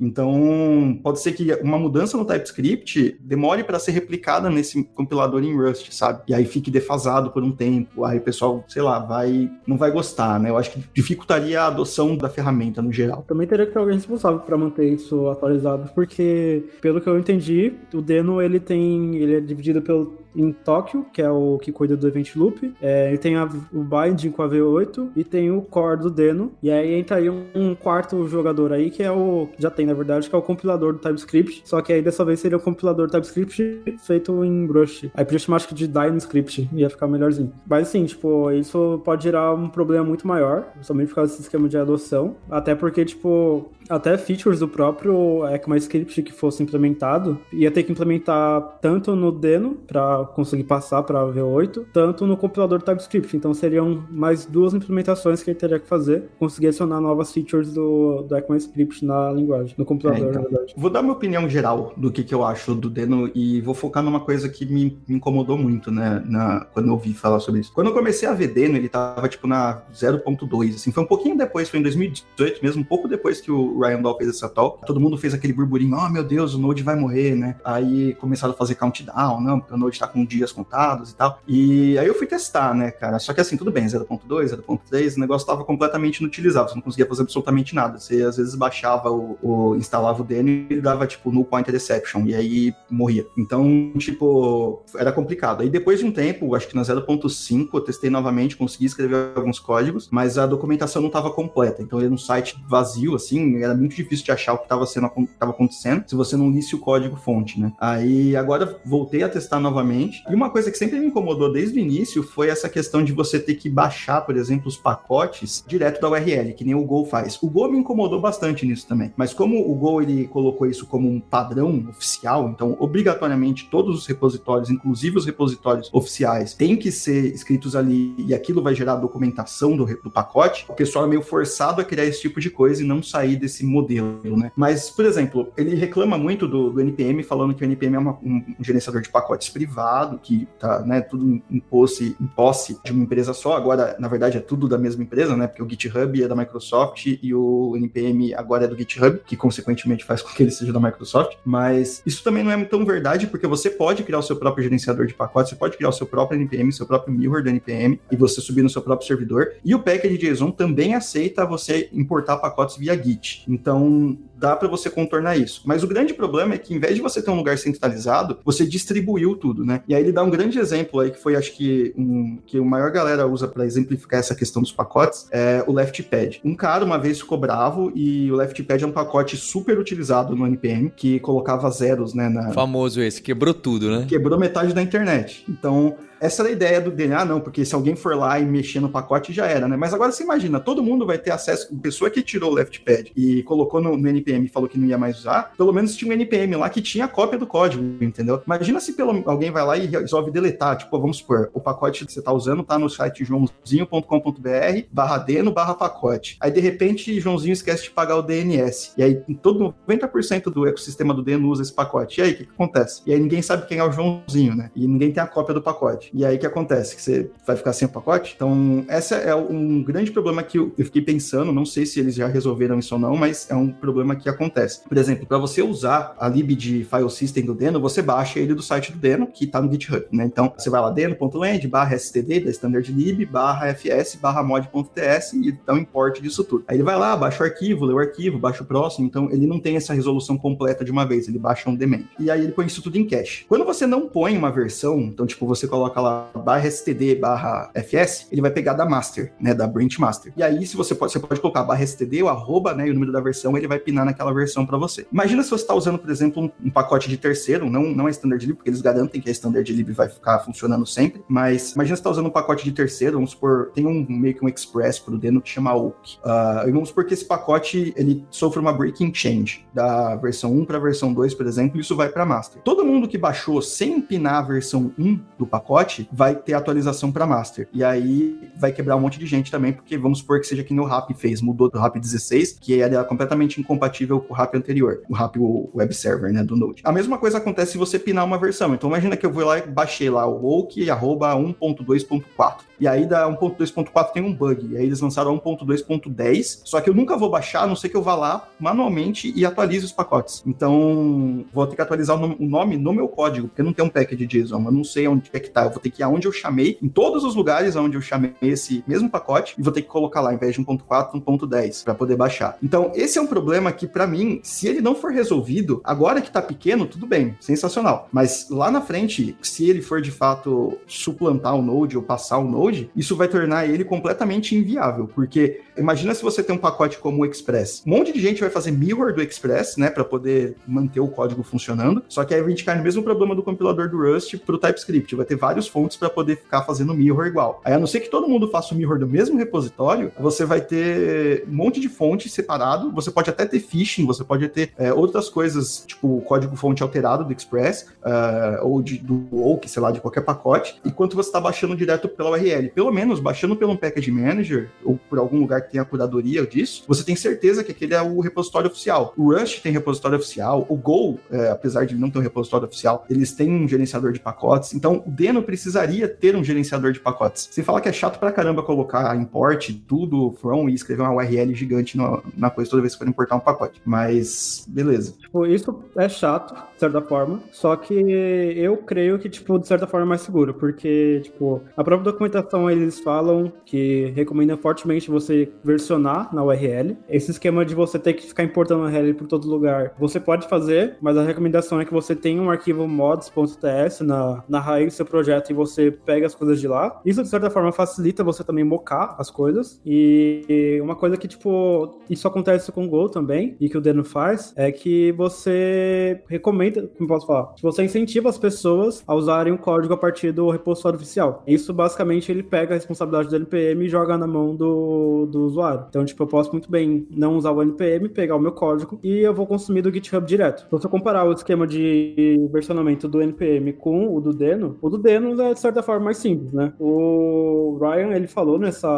[0.00, 5.42] Então, pode ser que uma mudança no TypeScript script demore para ser replicada nesse compilador
[5.42, 6.22] em Rust, sabe?
[6.26, 8.04] E aí fique defasado por um tempo.
[8.04, 10.50] Aí o pessoal, sei lá, vai não vai gostar, né?
[10.50, 13.24] Eu acho que dificultaria a adoção da ferramenta no geral.
[13.26, 17.72] Também teria que ter alguém responsável para manter isso atualizado, porque pelo que eu entendi,
[17.94, 21.96] o Deno ele tem, ele é dividido pelo em Tóquio, que é o que cuida
[21.96, 22.72] do Event Loop.
[22.80, 26.52] É, ele tem a, o Binding com a V8 e tem o Core do Deno.
[26.62, 29.48] E aí entra aí um, um, quarto jogador aí, que é o.
[29.58, 31.62] Já tem, na verdade, que é o compilador do TypeScript.
[31.64, 35.10] Só que aí dessa vez seria o compilador TypeScript feito em Brush.
[35.14, 37.52] Aí podia chamar acho que de DynaScript, ia ficar melhorzinho.
[37.66, 41.68] Mas assim, tipo, isso pode gerar um problema muito maior, somente por causa desse esquema
[41.68, 42.36] de adoção.
[42.50, 48.78] Até porque, tipo, até features do próprio ECMAScript que fosse implementado, ia ter que implementar
[48.80, 53.36] tanto no Deno, para conseguir passar para V8, tanto no compilador TypeScript.
[53.36, 58.22] Então seriam mais duas implementações que ele teria que fazer, conseguir adicionar novas features do,
[58.22, 60.74] do ECMAScript na linguagem, no compilador, é, então, na verdade.
[60.76, 64.02] Vou dar minha opinião geral do que, que eu acho do Deno e vou focar
[64.02, 67.72] numa coisa que me, incomodou muito, né, na, quando eu ouvi falar sobre isso.
[67.72, 71.36] Quando eu comecei a ver Deno, ele tava tipo na 0.2, assim, foi um pouquinho
[71.36, 74.86] depois, foi em 2018 mesmo, um pouco depois que o Ryan Dahl fez essa talk,
[74.86, 77.56] todo mundo fez aquele burburinho, oh meu Deus, o Node vai morrer, né?
[77.64, 81.40] Aí começaram a fazer countdown, não, porque o Node tá com dias contados e tal.
[81.48, 83.18] E aí eu fui testar, né, cara?
[83.18, 87.06] Só que assim, tudo bem, 0.2, 0.3, o negócio tava completamente inutilizável, você não conseguia
[87.06, 87.98] fazer absolutamente nada.
[87.98, 92.17] Você às vezes baixava o, o instalava o Deno e dava tipo null point exception
[92.18, 93.26] exception, e aí morria.
[93.36, 95.62] Então, tipo, era complicado.
[95.62, 99.58] Aí depois de um tempo, acho que na 0.5, eu testei novamente, consegui escrever alguns
[99.58, 101.82] códigos, mas a documentação não estava completa.
[101.82, 105.08] Então, era um site vazio, assim, era muito difícil de achar o que estava sendo
[105.38, 107.72] tava acontecendo se você não lisse o código fonte, né?
[107.80, 110.22] Aí agora voltei a testar novamente.
[110.28, 113.38] E uma coisa que sempre me incomodou desde o início foi essa questão de você
[113.38, 117.38] ter que baixar, por exemplo, os pacotes direto da URL, que nem o Go faz.
[117.42, 119.12] O Go me incomodou bastante nisso também.
[119.16, 122.07] Mas como o Go ele colocou isso como um padrão oficial,
[122.48, 128.34] então obrigatoriamente todos os repositórios, inclusive os repositórios oficiais, têm que ser escritos ali e
[128.34, 132.20] aquilo vai gerar documentação do, do pacote, o pessoal é meio forçado a criar esse
[132.20, 134.52] tipo de coisa e não sair desse modelo, né?
[134.56, 138.12] Mas, por exemplo, ele reclama muito do, do NPM, falando que o NPM é uma,
[138.22, 142.92] um, um, gerenciador de pacotes privado, que tá, né, tudo em posse, em posse de
[142.92, 143.56] uma empresa só.
[143.56, 145.46] Agora, na verdade, é tudo da mesma empresa, né?
[145.46, 150.04] Porque o GitHub é da Microsoft e o NPM agora é do GitHub, que consequentemente
[150.04, 151.36] faz com que ele seja da Microsoft.
[151.44, 155.06] Mas isso também não é tão verdade, porque você pode criar o seu próprio gerenciador
[155.06, 158.16] de pacotes, você pode criar o seu próprio NPM, seu próprio mirror do NPM, e
[158.16, 159.52] você subir no seu próprio servidor.
[159.64, 163.44] E o package JSON também aceita você importar pacotes via Git.
[163.48, 165.62] Então, dá para você contornar isso.
[165.64, 168.64] Mas o grande problema é que, em vez de você ter um lugar centralizado, você
[168.64, 169.82] distribuiu tudo, né?
[169.88, 172.62] E aí ele dá um grande exemplo aí, que foi, acho que, um, que a
[172.62, 176.36] maior galera usa para exemplificar essa questão dos pacotes, é o LeftPad.
[176.44, 180.46] Um cara uma vez ficou bravo e o LeftPad é um pacote super utilizado no
[180.46, 182.28] NPM, que colocava zeros, né?
[182.28, 182.52] Na...
[182.52, 184.06] Famoso esse, quebrou tudo, né?
[184.08, 185.44] Quebrou metade da internet.
[185.48, 188.80] Então, essa era a ideia do DNA, não, porque se alguém for lá e mexer
[188.80, 189.76] no pacote já era, né?
[189.76, 193.42] Mas agora você imagina, todo mundo vai ter acesso, pessoa que tirou o LeftPad e
[193.42, 196.14] colocou no, no, NPM e falou que não ia mais usar, pelo menos tinha um
[196.14, 198.42] NPM lá que tinha a cópia do código, entendeu?
[198.46, 202.12] Imagina se pelo, alguém vai lá e resolve deletar, tipo, vamos supor, o pacote que
[202.12, 206.36] você tá usando tá no site joãozinho.com.br barra deno barra pacote.
[206.40, 208.92] Aí, de repente, Joãozinho esquece de pagar o DNS.
[208.96, 212.20] E aí, todo 90% do ecossistema do Deno usa esse pacote.
[212.20, 213.02] E aí, o que, que acontece?
[213.06, 214.70] E aí, ninguém sabe quem é o Joãozinho, né?
[214.74, 216.07] E ninguém tem a cópia do pacote.
[216.12, 216.96] E aí o que acontece?
[216.96, 218.32] Que você vai ficar sem o pacote?
[218.34, 222.26] Então, esse é um grande problema que eu fiquei pensando, não sei se eles já
[222.26, 224.80] resolveram isso ou não, mas é um problema que acontece.
[224.88, 228.54] Por exemplo, para você usar a lib de file system do Deno, você baixa ele
[228.54, 230.24] do site do Deno, que está no GitHub, né?
[230.24, 235.52] Então, você vai lá deno.land barra std da standard lib barra fs barra mod.ts e
[235.66, 236.64] dá um import disso tudo.
[236.66, 239.46] Aí ele vai lá, baixa o arquivo, lê o arquivo, baixa o próximo, então ele
[239.46, 242.02] não tem essa resolução completa de uma vez, ele baixa um daemon.
[242.18, 243.44] E aí ele põe isso tudo em cache.
[243.48, 248.28] Quando você não põe uma versão, então tipo, você coloca lá barra std barra fs,
[248.30, 250.32] ele vai pegar da master, né, da branch master.
[250.36, 252.94] E aí, se você pode, você pode colocar barra std, o arroba, né, e o
[252.94, 255.06] número da versão, ele vai pinar naquela versão para você.
[255.12, 258.44] Imagina se você está usando, por exemplo, um, pacote de terceiro, não, não é standard
[258.44, 262.00] lib, porque eles garantem que a standard lib vai ficar funcionando sempre, mas imagina se
[262.00, 265.18] está usando um pacote de terceiro, vamos supor, tem um meio que um express pro
[265.18, 266.18] Deno que chama Oak.
[266.18, 270.64] Uh, e vamos supor que esse pacote, ele sofre uma breaking change da versão 1
[270.64, 272.62] para a versão 2, por exemplo, e isso vai para master.
[272.62, 277.26] Todo mundo que baixou sem pinar a versão 1 do pacote, vai ter atualização para
[277.26, 277.68] master.
[277.72, 280.78] E aí vai quebrar um monte de gente também, porque vamos supor que seja que
[280.78, 285.02] o RAP fez, mudou do RAP 16, que era completamente incompatível com o RAP anterior,
[285.08, 286.82] o RAP o web server, né, do Node.
[286.84, 288.74] A mesma coisa acontece se você pinar uma versão.
[288.74, 292.68] Então imagina que eu vou lá e baixei lá o woke arroba 1.2.4.
[292.80, 294.68] E aí da 1.2.4 tem um bug.
[294.72, 296.60] E aí eles lançaram 1.2.10.
[296.64, 299.44] Só que eu nunca vou baixar, a não ser que eu vá lá manualmente e
[299.44, 300.42] atualize os pacotes.
[300.46, 304.26] Então, vou ter que atualizar o nome no meu código, porque não tem um package
[304.26, 304.64] JSON.
[304.64, 305.68] Eu não sei onde é que tá.
[305.78, 308.82] Vou ter que ir aonde eu chamei, em todos os lugares onde eu chamei esse
[308.86, 312.16] mesmo pacote, e vou ter que colocar lá, em vez de 1.4, 1.10, para poder
[312.16, 312.58] baixar.
[312.60, 316.32] Então, esse é um problema que, para mim, se ele não for resolvido, agora que
[316.32, 318.08] tá pequeno, tudo bem, sensacional.
[318.10, 322.50] Mas lá na frente, se ele for de fato suplantar o Node ou passar o
[322.50, 327.22] Node, isso vai tornar ele completamente inviável, porque imagina se você tem um pacote como
[327.22, 327.84] o Express.
[327.86, 331.44] Um monte de gente vai fazer mirror do Express, né, para poder manter o código
[331.44, 334.56] funcionando, só que aí a gente cai no mesmo problema do compilador do Rust para
[334.56, 337.60] o TypeScript, vai ter vários fontes para poder ficar fazendo mirror igual.
[337.64, 340.60] Aí a não ser que todo mundo faça o mirror do mesmo repositório, você vai
[340.60, 344.92] ter um monte de fonte separado, você pode até ter phishing, você pode ter é,
[344.92, 349.82] outras coisas, tipo o código fonte alterado do Express, uh, ou de, do Oak, sei
[349.82, 352.70] lá, de qualquer pacote, enquanto você está baixando direto pela URL.
[352.70, 357.04] Pelo menos baixando pelo Package Manager ou por algum lugar que tenha curadoria disso, você
[357.04, 359.12] tem certeza que aquele é o repositório oficial.
[359.16, 363.04] O Rust tem repositório oficial, o Go, é, apesar de não ter um repositório oficial,
[363.08, 364.74] eles têm um gerenciador de pacotes.
[364.74, 367.48] Então, o Deno precisaria ter um gerenciador de pacotes.
[367.50, 371.54] Você fala que é chato pra caramba colocar import, tudo from e escrever uma URL
[371.54, 373.58] gigante no, na coisa toda vez que for importar um pacote.
[373.58, 373.80] pacote.
[373.84, 375.14] Mas, beleza.
[375.18, 377.40] Tipo, isso é chato, de certa forma.
[377.50, 380.54] Só que eu creio que, tipo, de certa forma é mais seguro.
[380.54, 386.96] Porque, tipo, a própria documentação eles falam que recomenda fortemente você versionar na URL.
[387.08, 390.48] Esse esquema de você ter que ficar importando a URL por todo lugar, você pode
[390.48, 394.96] fazer, mas a recomendação é que você tenha um arquivo mods.ts na, na raiz do
[394.96, 397.00] seu projeto e você pega as coisas de lá.
[397.04, 399.80] Isso, de certa forma, facilita você também mocar as coisas.
[399.84, 404.04] E uma coisa que, tipo, isso acontece com o Go também, e que o Deno
[404.04, 409.58] faz, é que você recomenda, como posso falar, você incentiva as pessoas a usarem o
[409.58, 411.42] código a partir do repositório oficial.
[411.46, 415.86] Isso, basicamente, ele pega a responsabilidade do NPM e joga na mão do, do usuário.
[415.88, 419.18] Então, tipo, eu posso muito bem não usar o NPM, pegar o meu código e
[419.18, 420.62] eu vou consumir do GitHub direto.
[420.62, 424.98] Se você comparar o esquema de versionamento do NPM com o do Deno, o do
[424.98, 426.72] Deno é, de certa forma, mais simples, né?
[426.78, 428.88] O Ryan, ele falou nessa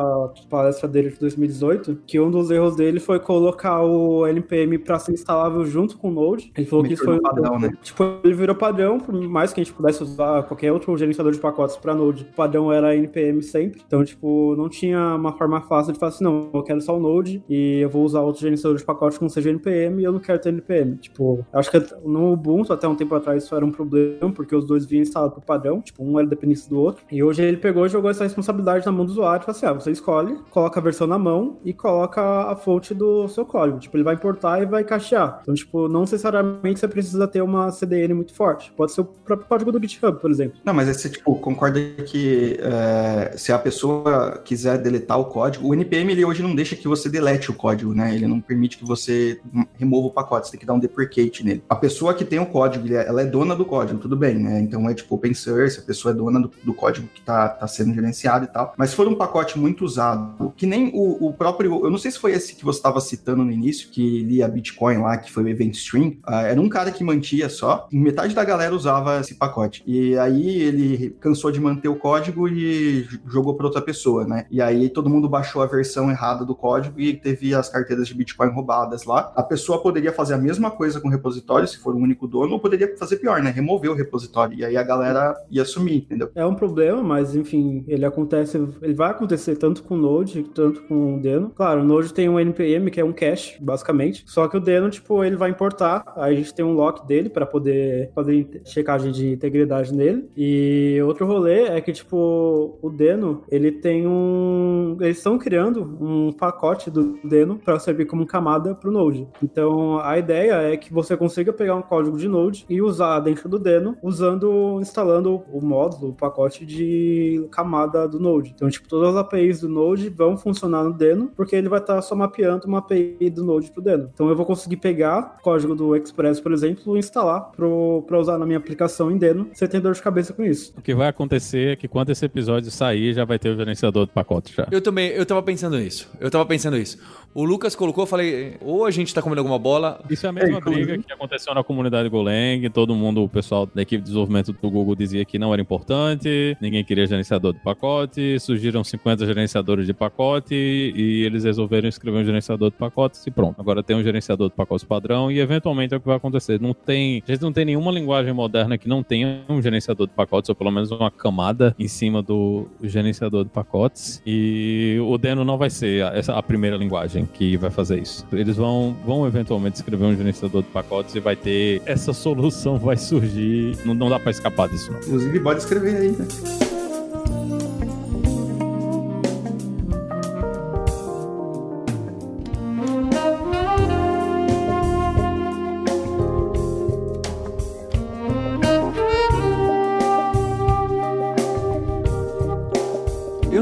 [0.48, 5.12] palestra dele de 2018 que um dos erros dele foi colocar o NPM para ser
[5.12, 6.52] instalável junto com o Node.
[6.56, 7.72] Ele falou que isso foi padrão, né?
[7.82, 11.38] Tipo, ele virou padrão, por mais que a gente pudesse usar qualquer outro gerenciador de
[11.38, 13.82] pacotes para Node, o padrão era NPM sempre.
[13.86, 17.00] Então, tipo, não tinha uma forma fácil de falar assim, não, eu quero só o
[17.00, 20.12] Node e eu vou usar outro gerenciador de pacotes que não seja NPM e eu
[20.12, 20.96] não quero ter NPM.
[20.96, 24.64] Tipo, acho que no Ubuntu, até um tempo atrás, isso era um problema, porque os
[24.64, 27.04] dois vinham instalados por padrão, tipo, um era dependente do outro.
[27.10, 29.72] E hoje ele pegou e jogou essa responsabilidade na mão do usuário falou assim, ah,
[29.72, 33.78] você escolhe, coloca a versão na mão e coloca a fonte do seu código.
[33.78, 35.40] Tipo, ele vai importar e vai cachear.
[35.42, 38.72] Então, tipo, não necessariamente você precisa ter uma CDN muito forte.
[38.76, 40.58] Pode ser o próprio código do GitHub, por exemplo.
[40.64, 45.68] Não, mas aí você, tipo, concorda que é, se a pessoa quiser deletar o código,
[45.68, 48.14] o NPM ele hoje não deixa que você delete o código, né?
[48.14, 49.40] Ele não permite que você
[49.78, 51.62] remova o pacote, você tem que dar um deprecate nele.
[51.68, 54.60] A pessoa que tem o código, ela é dona do código, tudo bem, né?
[54.60, 57.66] Então é tipo open source, a pessoa é dona do, do código que tá, tá
[57.66, 58.74] sendo gerenciado e tal.
[58.76, 62.10] Mas se for um pacote muito usado, que nem o, o próprio, eu não sei
[62.10, 65.44] se foi esse que você estava citando no início, que lia Bitcoin lá, que foi
[65.44, 67.04] o Event Stream, uh, era um cara que
[67.40, 69.82] mantia só, metade da galera usava esse pacote.
[69.86, 74.46] E aí ele cansou de manter o código e jogou para outra pessoa, né?
[74.50, 78.14] E aí todo mundo baixou a versão errada do código e teve as carteiras de
[78.14, 79.32] Bitcoin roubadas lá.
[79.34, 82.52] A pessoa poderia fazer a mesma coisa com o repositório, se for o único dono,
[82.52, 83.50] ou poderia fazer pior, né?
[83.50, 84.58] Remover o repositório.
[84.58, 86.30] E aí a galera ia sumir, entendeu?
[86.34, 90.82] É um problema, mas enfim, ele acontece, ele vai acontecer tanto com o Node, tanto
[90.82, 91.50] com o Deno.
[91.50, 94.24] Claro, o Node tem um NPM, que é um cache, basicamente.
[94.26, 97.29] Só que o Deno, tipo, ele vai importar, aí a gente tem um lock dele
[97.30, 100.28] para poder fazer checagem de integridade nele.
[100.36, 104.96] E outro rolê é que, tipo, o Deno, ele tem um.
[105.00, 109.26] Eles estão criando um pacote do Deno para servir como camada para o Node.
[109.42, 113.48] Então, a ideia é que você consiga pegar um código de Node e usar dentro
[113.48, 118.52] do Deno, usando, instalando o módulo, o pacote de camada do Node.
[118.54, 121.96] Então, tipo, todas as APIs do Node vão funcionar no Deno, porque ele vai estar
[121.96, 124.10] tá só mapeando uma API do Node pro Deno.
[124.12, 127.19] Então, eu vou conseguir pegar o código do Express, por exemplo, e instalar
[127.56, 130.72] para usar na minha aplicação em Deno, sem ter dor de cabeça com isso.
[130.76, 134.06] O que vai acontecer é que quando esse episódio sair, já vai ter o gerenciador
[134.06, 134.66] do pacote já.
[134.70, 136.10] Eu também, eu tava pensando nisso.
[136.20, 136.98] Eu tava pensando nisso.
[137.32, 140.00] O Lucas colocou, eu falei, ou a gente tá comendo alguma bola.
[140.10, 142.68] Isso é a mesma briga que aconteceu na comunidade Golang.
[142.70, 146.56] Todo mundo, o pessoal da equipe de desenvolvimento do Google dizia que não era importante,
[146.60, 152.24] ninguém queria gerenciador de pacote, surgiram 50 gerenciadores de pacote e eles resolveram escrever um
[152.24, 153.60] gerenciador de pacotes e pronto.
[153.60, 156.60] Agora tem um gerenciador de pacotes padrão e eventualmente é o que vai acontecer.
[156.60, 160.12] Não tem, a gente não tem nenhuma linguagem moderna que não tenha um gerenciador de
[160.12, 165.44] pacotes ou pelo menos uma camada em cima do gerenciador de pacotes e o Deno
[165.44, 168.26] não vai ser a, essa a primeira linguagem que vai fazer isso.
[168.32, 172.96] Eles vão, vão eventualmente escrever um gerenciador de pacotes e vai ter essa solução vai
[172.96, 173.76] surgir.
[173.84, 174.90] Não, não dá para escapar disso.
[174.92, 176.79] Inclusive pode escrever aí, né?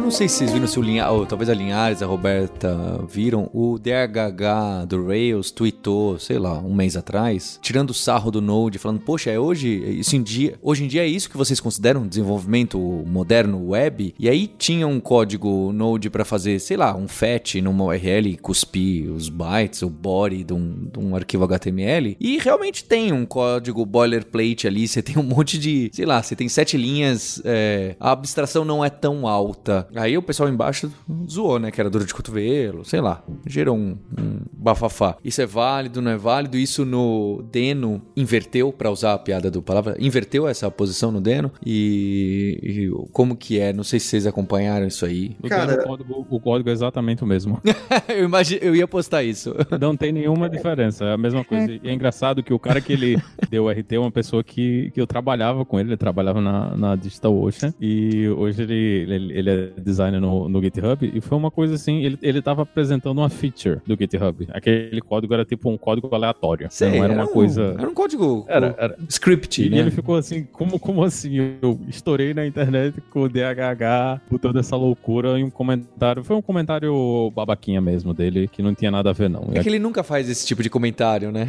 [0.08, 4.86] Não sei se vocês viram se o talvez a Linhares, a Roberta viram, o DHH
[4.88, 9.30] do Rails tweetou, sei lá, um mês atrás, tirando o sarro do Node, falando, poxa,
[9.30, 13.68] é hoje, isso em dia, hoje em dia é isso que vocês consideram desenvolvimento moderno
[13.68, 14.14] web?
[14.18, 19.12] E aí tinha um código Node para fazer, sei lá, um fetch numa URL, cuspir
[19.12, 23.84] os bytes, o body de um, de um arquivo HTML, e realmente tem um código
[23.84, 28.12] boilerplate ali, você tem um monte de, sei lá, você tem sete linhas, é, a
[28.12, 29.86] abstração não é tão alta.
[29.98, 30.90] Aí o pessoal embaixo
[31.28, 31.70] zoou, né?
[31.70, 33.22] Que era dor de cotovelo, sei lá.
[33.46, 35.16] Gerou um, um bafafá.
[35.24, 36.56] Isso é válido, não é válido?
[36.56, 41.50] Isso no Deno inverteu, para usar a piada do palavra, inverteu essa posição no Deno.
[41.64, 43.72] E, e como que é?
[43.72, 45.36] Não sei se vocês acompanharam isso aí.
[45.42, 47.60] No Cara- Deno, o, código, o código é exatamente o mesmo.
[48.08, 49.54] eu, imagi- eu ia postar isso.
[49.80, 51.72] Não tem nenhuma diferença, é a mesma coisa.
[51.72, 53.20] E é engraçado que o cara que ele
[53.50, 56.76] deu o RT é uma pessoa que, que eu trabalhava com ele, ele trabalhava na,
[56.76, 58.74] na Digital Ocean e hoje ele,
[59.12, 62.62] ele, ele é designer no, no GitHub e foi uma coisa assim, ele, ele tava
[62.62, 64.46] apresentando uma feature do GitHub.
[64.52, 67.74] Aquele código era tipo um código aleatório, Sei, não era uma um- coisa...
[67.78, 68.44] Era um código.
[68.48, 68.96] Era, era.
[69.08, 69.78] Script, E né?
[69.78, 71.36] ele ficou assim, como, como assim?
[71.62, 76.22] Eu estourei na internet com o DHH, por toda essa loucura, em um comentário.
[76.24, 79.48] Foi um comentário babaquinha mesmo dele, que não tinha nada a ver, não.
[79.54, 81.48] É que ele nunca faz esse tipo de comentário, né?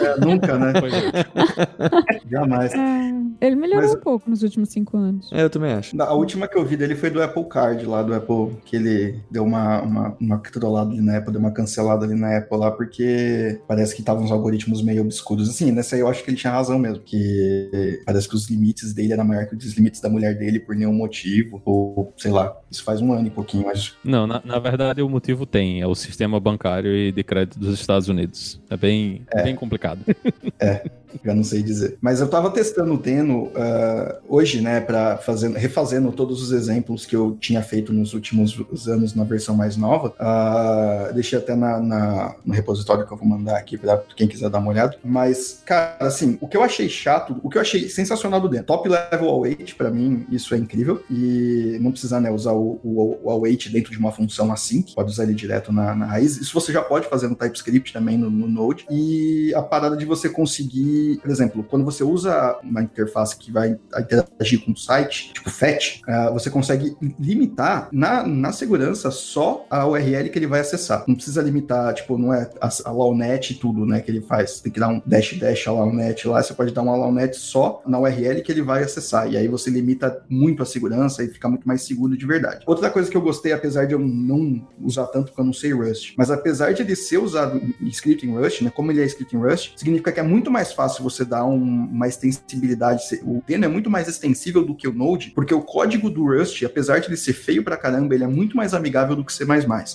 [0.00, 0.72] É, nunca, né?
[2.30, 2.72] Jamais.
[2.74, 5.30] É, ele melhorou Mas- um pouco nos últimos cinco anos.
[5.32, 6.00] É, eu também acho.
[6.00, 9.20] A última que eu vi dele foi do Apple Card lá, do Apple, que ele
[9.30, 12.70] deu uma, uma, uma trollada ali na Apple, deu uma cancelada ali na Apple lá,
[12.70, 15.48] porque parece que estavam uns algoritmos meio obscuros.
[15.48, 18.92] Assim, nessa aí eu acho que ele tinha razão mesmo, que parece que os limites
[18.92, 22.56] dele eram maior que os limites da mulher dele por nenhum motivo, ou sei lá,
[22.70, 25.86] isso faz um ano e pouquinho, mas Não, na, na verdade o motivo tem, é
[25.86, 28.60] o sistema bancário e de crédito dos Estados Unidos.
[28.70, 30.00] É bem, bem complicado.
[31.24, 31.96] já não sei dizer.
[32.00, 37.06] Mas eu tava testando o Deno ah, hoje, né, para fazendo, refazendo todos os exemplos
[37.06, 40.14] que eu tinha feito nos últimos anos na versão mais nova.
[40.18, 44.48] Ah, deixei até na, na- no repositório que eu vou mandar aqui para quem quiser
[44.50, 44.96] dar uma olhada.
[45.04, 48.64] Mas, cara, assim, o que eu achei chato, o que eu achei sensacional do Deno,
[48.64, 51.02] top level await, para mim, isso é incrível.
[51.10, 55.10] E não precisa, né, usar o, o, o await dentro de uma função assim, pode
[55.10, 56.36] usar ele direto na, na raiz.
[56.36, 58.86] Isso você já pode fazer no TypeScript também, no, no Node.
[58.90, 63.78] E a parada de você conseguir, por exemplo, quando você usa uma interface que vai
[63.98, 69.86] interagir com o site, tipo FET, ah, você consegue limitar na, na segurança só a
[69.86, 71.04] URL que ele vai acessar.
[71.06, 74.60] Não precisa limitar, tipo, não é a, a LawNet e tudo, né, que ele faz.
[74.60, 77.82] Tem que dar um dash dash a LawNet lá, você pode dar uma LawNet só
[77.86, 79.30] na URL que ele vai acessar.
[79.30, 82.64] E aí você limita muito a segurança e fica muito mais seguro de verdade.
[82.66, 85.72] Outra coisa que eu gostei, apesar de eu não usar tanto porque eu não sei
[85.72, 89.04] Rust, mas apesar de ele ser usado em script em Rust, né, como ele é
[89.04, 93.02] escrito em Rust, significa que é muito mais fácil você dar um- uma extensibilidade.
[93.22, 96.62] O Deno é muito mais extensível do que o Node, porque o código do Rust,
[96.64, 99.34] apesar de ele ser feio pra caramba, ele é muito mais amigável do que o
[99.34, 99.44] C++.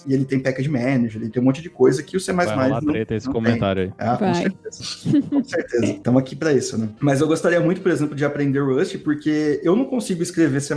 [0.08, 2.46] E ele tem package manager, ele tem um monte de coisa que o C++ Vai
[2.46, 3.44] rolar não, treta esse não tem.
[3.44, 3.92] comentário aí.
[3.98, 5.22] Ah, com certeza.
[5.30, 5.86] com certeza.
[5.86, 6.88] Estamos aqui para isso, né?
[7.02, 10.74] Mas eu gostaria muito, por exemplo, de aprender Rust, porque eu não consigo escrever C++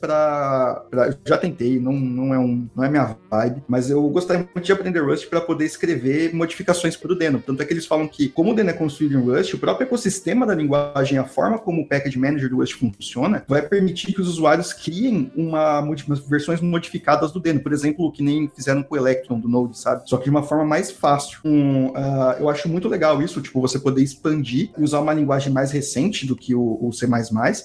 [0.00, 0.84] para
[1.26, 4.72] já tentei, não, não é um não é minha vibe, mas eu gostaria muito de
[4.72, 7.42] aprender Rust para poder escrever modificações para o Deno.
[7.44, 9.86] Tanto é que eles falam que como o Deno é construído em Rust, o próprio
[9.86, 14.20] ecossistema da linguagem, a forma como o package manager do Rust funciona, vai permitir que
[14.20, 15.82] os usuários criem uma,
[16.28, 20.08] versões modificadas do Deno, por exemplo, que nem fizeram com o Electron do Node, sabe?
[20.08, 21.40] Só que de uma forma mais fácil.
[21.44, 25.52] Um, ah, eu acho muito legal isso, tipo, você poder expandir e usar uma linguagem
[25.52, 27.06] mais recente do que o, o C++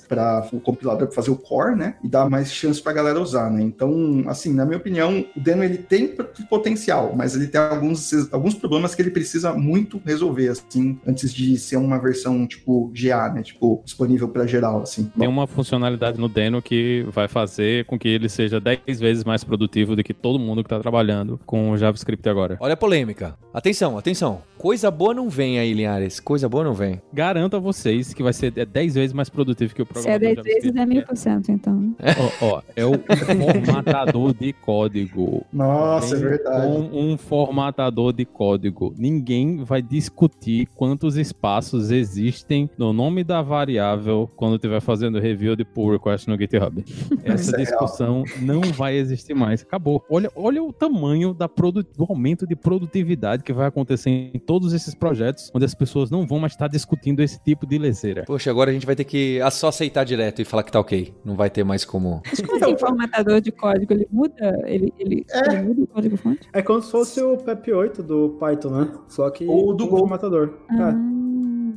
[0.08, 1.96] para o compilador fazer o core, né?
[2.04, 3.62] E dar mais chance pra galera usar, né?
[3.62, 6.16] Então, assim, na minha opinião, o Deno ele tem
[6.50, 11.58] potencial, mas ele tem alguns, alguns problemas que ele precisa muito resolver, assim, antes de
[11.72, 13.42] ser uma versão, tipo, GA, né?
[13.42, 15.12] Tipo, disponível para geral, assim.
[15.18, 19.44] Tem uma funcionalidade no Deno que vai fazer com que ele seja 10 vezes mais
[19.44, 22.58] produtivo do que todo mundo que está trabalhando com o JavaScript agora.
[22.60, 23.38] Olha a polêmica.
[23.54, 24.42] Atenção, atenção.
[24.58, 26.20] Coisa boa não vem aí, Linhares.
[26.20, 27.02] Coisa boa não vem.
[27.12, 30.44] Garanto a vocês que vai ser 10 vezes mais produtivo que o Se é programador
[30.44, 31.96] 10 vezes, é mil por cento, então.
[32.42, 35.46] Ó, ó, é o formatador de código.
[35.52, 36.68] Nossa, é Vem verdade.
[36.68, 38.94] Com um formatador de código.
[38.98, 41.61] Ninguém vai discutir quantos espaços
[41.92, 46.84] existem no nome da variável quando estiver fazendo review de pull request no GitHub.
[47.24, 49.62] Essa é discussão não vai existir mais.
[49.62, 50.04] Acabou.
[50.10, 54.74] Olha, olha o tamanho da produ- do aumento de produtividade que vai acontecer em todos
[54.74, 58.24] esses projetos, onde as pessoas não vão mais estar discutindo esse tipo de leseira.
[58.26, 61.14] Poxa, agora a gente vai ter que só aceitar direto e falar que tá ok.
[61.24, 62.22] Não vai ter mais como.
[62.26, 63.94] Mas como assim, formatador de código?
[63.94, 64.62] Ele muda?
[64.66, 65.54] Ele, ele, É.
[65.54, 66.48] ele muda o código fonte?
[66.54, 68.92] É como se fosse o PEP8 do Python, né?
[69.08, 69.98] Só que Ou do Go.
[70.00, 70.54] formatador.
[70.70, 70.94] Ah,